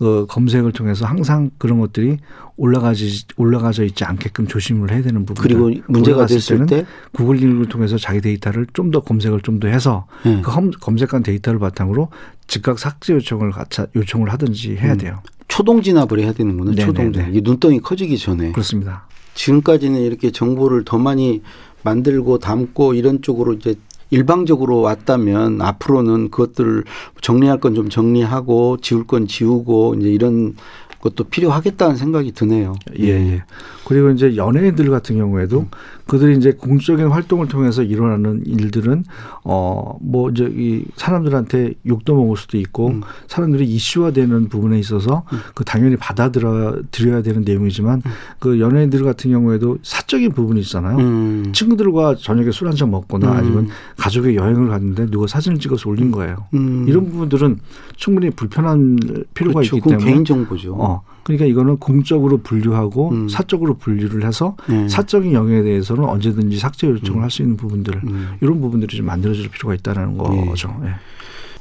어, 0.00 0.26
검색을 0.26 0.72
통해서 0.72 1.06
항상 1.06 1.50
그런 1.58 1.78
것들이 1.78 2.18
올라가지 2.56 3.24
올라가져 3.36 3.84
있지 3.84 4.04
않게끔 4.04 4.46
조심을 4.46 4.90
해야 4.92 5.02
되는 5.02 5.24
부분. 5.24 5.42
그리고 5.42 5.70
문제가 5.86 6.26
됐을 6.26 6.66
때 6.66 6.84
구글 7.12 7.36
링을 7.36 7.68
통해서 7.68 7.96
자기 7.98 8.20
데이터를 8.20 8.66
좀 8.72 8.90
더 8.90 9.00
검색을 9.00 9.40
좀 9.40 9.60
더 9.60 9.68
해서 9.68 10.06
네. 10.24 10.40
그 10.42 10.70
검색한 10.80 11.22
데이터를 11.22 11.58
바탕으로 11.60 12.08
즉각 12.46 12.78
삭제 12.78 13.14
요청을 13.14 13.52
요청을 13.96 14.32
하든지 14.32 14.76
해야 14.76 14.92
음. 14.92 14.98
돼요. 14.98 15.20
음. 15.24 15.30
초동 15.48 15.82
진압을 15.82 16.18
해야 16.20 16.32
되는구나. 16.32 16.72
네네네. 16.72 16.86
초동 16.86 17.12
진압. 17.12 17.34
이 17.34 17.40
눈덩이 17.40 17.80
커지기 17.80 18.18
전에. 18.18 18.52
그렇습니다. 18.52 19.06
지금까지는 19.34 20.00
이렇게 20.00 20.30
정보를 20.30 20.84
더 20.84 20.98
많이 20.98 21.42
만들고 21.82 22.38
담고 22.38 22.94
이런 22.94 23.22
쪽으로 23.22 23.52
이제 23.54 23.74
일방적으로 24.14 24.80
왔다면 24.80 25.60
앞으로는 25.60 26.30
그것들을 26.30 26.84
정리할 27.20 27.58
건 27.60 27.74
좀 27.74 27.88
정리하고 27.88 28.76
지울 28.80 29.04
건 29.06 29.26
지우고 29.26 29.96
이제 29.98 30.08
이런 30.08 30.54
것도 31.00 31.24
필요하겠다는 31.24 31.96
생각이 31.96 32.32
드네요. 32.32 32.74
예, 32.98 33.08
예. 33.08 33.42
그리고 33.84 34.10
이제 34.10 34.36
연예인들 34.36 34.88
같은 34.90 35.16
경우에도 35.16 35.60
음. 35.60 35.68
그들이 36.06 36.36
이제 36.36 36.52
공적인 36.52 37.06
활동을 37.08 37.48
통해서 37.48 37.82
일어나는 37.82 38.42
일들은 38.46 39.04
어뭐 39.42 40.30
이제 40.30 40.52
이 40.54 40.84
사람들한테 40.96 41.74
욕도 41.86 42.14
먹을 42.14 42.36
수도 42.36 42.58
있고 42.58 42.88
음. 42.88 43.02
사람들이 43.26 43.64
이슈화되는 43.64 44.48
부분에 44.48 44.78
있어서 44.78 45.24
음. 45.32 45.38
그 45.54 45.64
당연히 45.64 45.96
받아들여 45.96 46.82
드려야 46.90 47.22
되는 47.22 47.42
내용이지만 47.42 48.02
음. 48.04 48.10
그 48.38 48.60
연예인들 48.60 49.02
같은 49.02 49.30
경우에도 49.30 49.78
사적인 49.82 50.32
부분이 50.32 50.60
있잖아요. 50.60 50.98
음. 50.98 51.52
친구들과 51.52 52.16
저녁에 52.16 52.50
술 52.50 52.66
한 52.68 52.74
잔 52.74 52.90
먹거나 52.90 53.30
음. 53.30 53.36
아니면 53.36 53.68
가족의 53.96 54.34
여행을 54.36 54.68
갔는데 54.68 55.06
누가 55.06 55.26
사진을 55.26 55.58
찍어서 55.58 55.88
올린 55.88 56.10
거예요. 56.10 56.46
이런 56.52 57.08
부분들은 57.08 57.60
충분히 57.96 58.30
불편한 58.30 58.96
필요가 59.32 59.60
그렇죠. 59.60 59.76
있기 59.76 59.88
때문에 59.90 60.04
개인 60.10 60.24
정보죠. 60.24 60.74
어. 60.74 61.02
그러니까 61.24 61.46
이거는 61.46 61.78
공적으로 61.78 62.38
분류하고 62.38 63.10
음. 63.10 63.28
사적으로 63.28 63.74
분류를 63.74 64.24
해서 64.26 64.56
네. 64.68 64.88
사적인 64.88 65.32
영역에 65.32 65.62
대해서는 65.62 66.04
언제든지 66.04 66.58
삭제 66.58 66.86
요청을 66.86 67.20
음. 67.20 67.22
할수 67.22 67.42
있는 67.42 67.56
부분들 67.56 68.00
음. 68.06 68.34
이런 68.40 68.60
부분들이 68.60 68.96
좀 68.96 69.06
만들어질 69.06 69.48
필요가 69.48 69.74
있다는 69.74 70.16
네. 70.18 70.46
거죠. 70.46 70.76
네. 70.82 70.90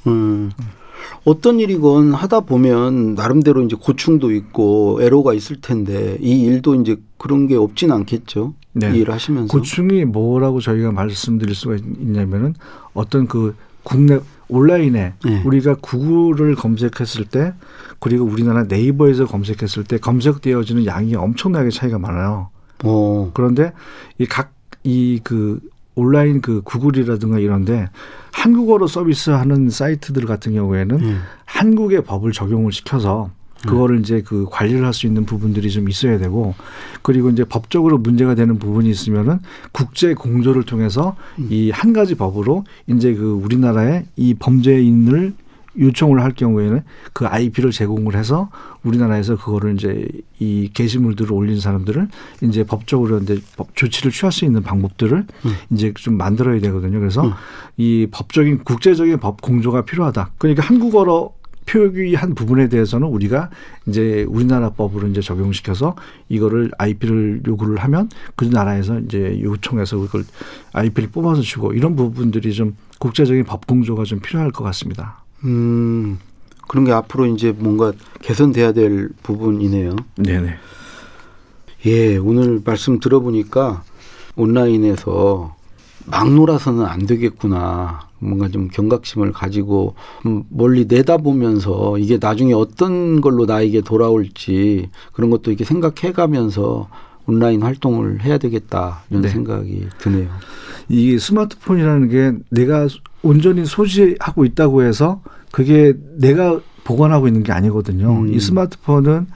음. 0.07 0.51
어떤 1.25 1.59
일이건 1.59 2.13
하다 2.13 2.41
보면 2.41 3.15
나름대로 3.15 3.61
이제 3.63 3.75
고충도 3.79 4.31
있고 4.31 4.99
애로가 5.01 5.33
있을 5.33 5.61
텐데 5.61 6.17
이 6.21 6.41
일도 6.41 6.75
이제 6.75 6.97
그런 7.17 7.47
게 7.47 7.55
없진 7.55 7.91
않겠죠. 7.91 8.53
네. 8.73 8.93
이해를 8.95 9.13
하시면서 9.13 9.55
고충이 9.55 10.05
뭐라고 10.05 10.59
저희가 10.59 10.91
말씀드릴 10.91 11.55
수가 11.55 11.75
있냐면은 11.75 12.55
어떤 12.93 13.27
그 13.27 13.55
국내 13.83 14.19
온라인에 14.49 15.13
네. 15.23 15.41
우리가 15.45 15.75
구글을 15.81 16.55
검색했을 16.55 17.25
때 17.25 17.53
그리고 17.99 18.25
우리나라 18.25 18.63
네이버에서 18.63 19.25
검색했을 19.27 19.83
때 19.85 19.97
검색되어지는 19.97 20.85
양이 20.85 21.15
엄청나게 21.15 21.69
차이가 21.69 21.97
많아요. 21.99 22.49
오. 22.83 23.31
그런데 23.33 23.71
이 24.19 24.25
각 24.25 24.51
이 24.85 25.19
그 25.23 25.59
온라인 25.95 26.41
그 26.41 26.61
구글이라든가 26.61 27.39
이런데 27.39 27.87
한국어로 28.33 28.87
서비스하는 28.87 29.69
사이트들 29.69 30.25
같은 30.25 30.53
경우에는 30.53 30.99
음. 30.99 31.21
한국의 31.45 32.03
법을 32.03 32.31
적용을 32.31 32.71
시켜서 32.71 33.29
그거를 33.69 33.99
이제 33.99 34.21
그 34.21 34.45
관리를 34.49 34.85
할 34.85 34.93
수 34.93 35.07
있는 35.07 35.25
부분들이 35.25 35.71
좀 35.71 35.89
있어야 35.89 36.19
되고 36.19 36.53
그리고 37.01 37.31
이제 37.31 37.43
법적으로 37.43 37.97
문제가 37.97 38.35
되는 38.35 38.59
부분이 38.59 38.89
있으면은 38.89 39.39
국제 39.71 40.13
공조를 40.13 40.63
통해서 40.63 41.15
음. 41.39 41.47
이한 41.49 41.93
가지 41.93 42.15
법으로 42.15 42.63
이제 42.87 43.15
그 43.15 43.31
우리나라의 43.31 44.05
이 44.15 44.35
범죄인을 44.35 45.33
요청을 45.79 46.21
할 46.21 46.33
경우에는 46.33 46.83
그 47.13 47.25
IP를 47.25 47.71
제공을 47.71 48.15
해서 48.15 48.49
우리나라에서 48.83 49.35
그거를 49.35 49.73
이제 49.73 50.07
이 50.39 50.69
게시물들을 50.71 51.31
올린 51.33 51.59
사람들을 51.59 52.07
이제 52.43 52.63
법적으로 52.63 53.17
이제 53.19 53.41
법 53.57 53.75
조치를 53.75 54.11
취할 54.11 54.31
수 54.31 54.45
있는 54.45 54.61
방법들을 54.61 55.17
음. 55.17 55.51
이제 55.71 55.91
좀 55.95 56.17
만들어야 56.17 56.59
되거든요. 56.61 56.99
그래서 56.99 57.25
음. 57.25 57.31
이 57.77 58.07
법적인 58.11 58.63
국제적인 58.63 59.19
법 59.19 59.41
공조가 59.41 59.83
필요하다. 59.83 60.31
그러니까 60.37 60.63
한국어로 60.63 61.33
표기한 61.65 62.35
부분에 62.35 62.69
대해서는 62.69 63.07
우리가 63.07 63.49
이제 63.87 64.25
우리나라 64.27 64.69
법으로 64.69 65.07
이제 65.07 65.21
적용시켜서 65.21 65.95
이거를 66.29 66.71
IP를 66.77 67.41
요구를 67.47 67.77
하면 67.77 68.09
그 68.35 68.45
나라에서 68.45 68.99
이제 68.99 69.39
요청해서 69.41 69.97
그걸 69.97 70.23
IP를 70.73 71.09
뽑아서 71.09 71.41
주고 71.41 71.73
이런 71.73 71.95
부분들이 71.95 72.53
좀 72.53 72.75
국제적인 72.99 73.43
법 73.43 73.67
공조가 73.67 74.03
좀 74.03 74.19
필요할 74.19 74.51
것 74.51 74.63
같습니다. 74.63 75.23
음. 75.43 76.19
그런 76.67 76.85
게 76.85 76.91
앞으로 76.91 77.25
이제 77.25 77.51
뭔가 77.51 77.91
개선돼야 78.21 78.71
될 78.71 79.09
부분이네요. 79.21 79.95
네네. 80.15 80.55
예, 81.85 82.17
오늘 82.17 82.61
말씀 82.63 82.99
들어보니까 82.99 83.83
온라인에서 84.35 85.55
막 86.05 86.33
놀아서는 86.33 86.85
안 86.85 87.05
되겠구나. 87.05 88.07
뭔가 88.23 88.47
좀 88.49 88.67
경각심을 88.69 89.31
가지고 89.31 89.95
멀리 90.49 90.85
내다보면서 90.85 91.97
이게 91.97 92.17
나중에 92.19 92.53
어떤 92.53 93.21
걸로 93.21 93.45
나에게 93.45 93.81
돌아올지 93.81 94.89
그런 95.11 95.29
것도 95.29 95.51
이렇게 95.51 95.65
생각해 95.65 96.13
가면서 96.13 96.89
온라인 97.25 97.61
활동을 97.61 98.21
해야 98.21 98.37
되겠다 98.37 99.03
이런 99.09 99.23
네. 99.23 99.29
생각이 99.29 99.87
드네요. 99.99 100.29
이 100.89 101.17
스마트폰이라는 101.17 102.09
게 102.09 102.33
내가 102.49 102.87
온전히 103.21 103.65
소지하고 103.65 104.45
있다고 104.45 104.83
해서 104.83 105.21
그게 105.51 105.93
내가 106.17 106.59
보관하고 106.83 107.27
있는 107.27 107.43
게 107.43 107.51
아니거든요. 107.51 108.11
음. 108.11 108.33
이 108.33 108.39
스마트폰은 108.39 109.27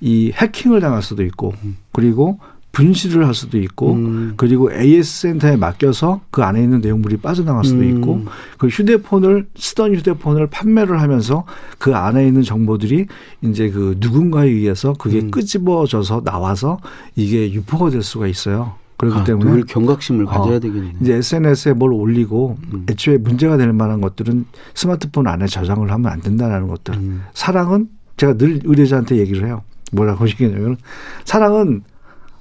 이 0.00 0.32
해킹을 0.34 0.80
당할 0.80 1.02
수도 1.02 1.22
있고 1.24 1.52
음. 1.62 1.76
그리고 1.92 2.38
분실을 2.72 3.26
할 3.26 3.34
수도 3.34 3.58
있고 3.58 3.94
음. 3.94 4.34
그리고 4.36 4.72
AS 4.72 5.22
센터에 5.22 5.56
맡겨서 5.56 6.20
그 6.30 6.42
안에 6.42 6.62
있는 6.62 6.80
내용물이 6.80 7.16
빠져나갈 7.16 7.64
수도 7.64 7.80
음. 7.80 7.96
있고 7.96 8.24
그 8.58 8.68
휴대폰을 8.68 9.48
쓰던 9.56 9.96
휴대폰을 9.96 10.46
판매를 10.48 11.00
하면서 11.00 11.44
그 11.78 11.94
안에 11.94 12.26
있는 12.26 12.42
정보들이 12.42 13.06
이제 13.42 13.70
그 13.70 13.96
누군가에 13.98 14.48
의해서 14.48 14.92
그게 14.94 15.20
음. 15.20 15.30
끄집어져서 15.30 16.22
나와서 16.24 16.78
이게 17.16 17.52
유포가 17.52 17.90
될 17.90 18.02
수가 18.02 18.28
있어요. 18.28 18.74
그렇기 19.00 19.18
아, 19.18 19.24
때문에 19.24 19.50
늘 19.50 19.64
경각심을 19.64 20.26
가져야 20.26 20.56
어, 20.56 20.60
되겠네요. 20.60 20.92
이제 21.00 21.14
SNS에 21.14 21.72
뭘 21.72 21.94
올리고 21.94 22.58
음. 22.72 22.86
애초에 22.88 23.16
문제가 23.16 23.56
될 23.56 23.72
만한 23.72 24.02
것들은 24.02 24.44
스마트폰 24.74 25.26
안에 25.26 25.46
저장을 25.46 25.90
하면 25.90 26.12
안 26.12 26.20
된다라는 26.20 26.68
것들. 26.68 26.94
음. 26.94 27.22
사랑은 27.32 27.88
제가 28.18 28.34
늘 28.34 28.60
의뢰자한테 28.62 29.16
얘기를 29.16 29.46
해요. 29.46 29.62
뭐라고 29.92 30.22
하시겠냐면 30.24 30.76
사랑은 31.24 31.82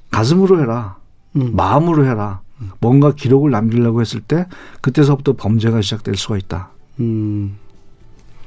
가슴으로 0.10 0.60
해라. 0.62 0.98
음. 1.36 1.56
마음으로 1.56 2.06
해라. 2.06 2.42
뭔가 2.80 3.14
기록을 3.14 3.52
남기려고 3.52 4.02
했을 4.02 4.20
때 4.20 4.46
그때서부터 4.82 5.34
범죄가 5.34 5.82
시작될 5.82 6.16
수가 6.16 6.38
있다. 6.38 6.70
음. 7.00 7.58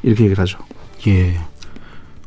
이렇게 0.02 0.24
얘기를 0.24 0.40
하죠. 0.42 0.58
예. 1.06 1.38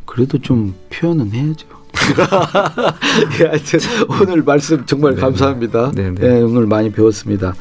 그래도 0.05 0.37
좀 0.39 0.73
표현은 0.89 1.31
해야죠. 1.31 1.67
예, 3.39 3.45
하여튼 3.45 3.79
오늘 4.09 4.41
말씀 4.41 4.85
정말 4.85 5.11
네네. 5.11 5.21
감사합니다. 5.21 5.91
네, 5.93 6.11
네. 6.11 6.27
네, 6.27 6.41
오늘 6.41 6.65
많이 6.65 6.91
배웠습니다. 6.91 7.53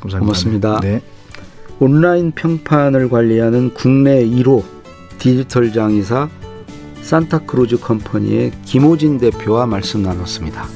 감사합니다. 0.00 0.18
고맙습니다. 0.18 0.80
네. 0.80 1.02
온라인 1.80 2.32
평판을 2.32 3.08
관리하는 3.08 3.74
국내 3.74 4.24
1호 4.24 4.62
디지털 5.18 5.72
장의사 5.72 6.28
산타크루즈 7.02 7.80
컴퍼니의 7.80 8.52
김호진 8.64 9.18
대표와 9.18 9.66
말씀 9.66 10.02
나눴습니다. 10.02 10.66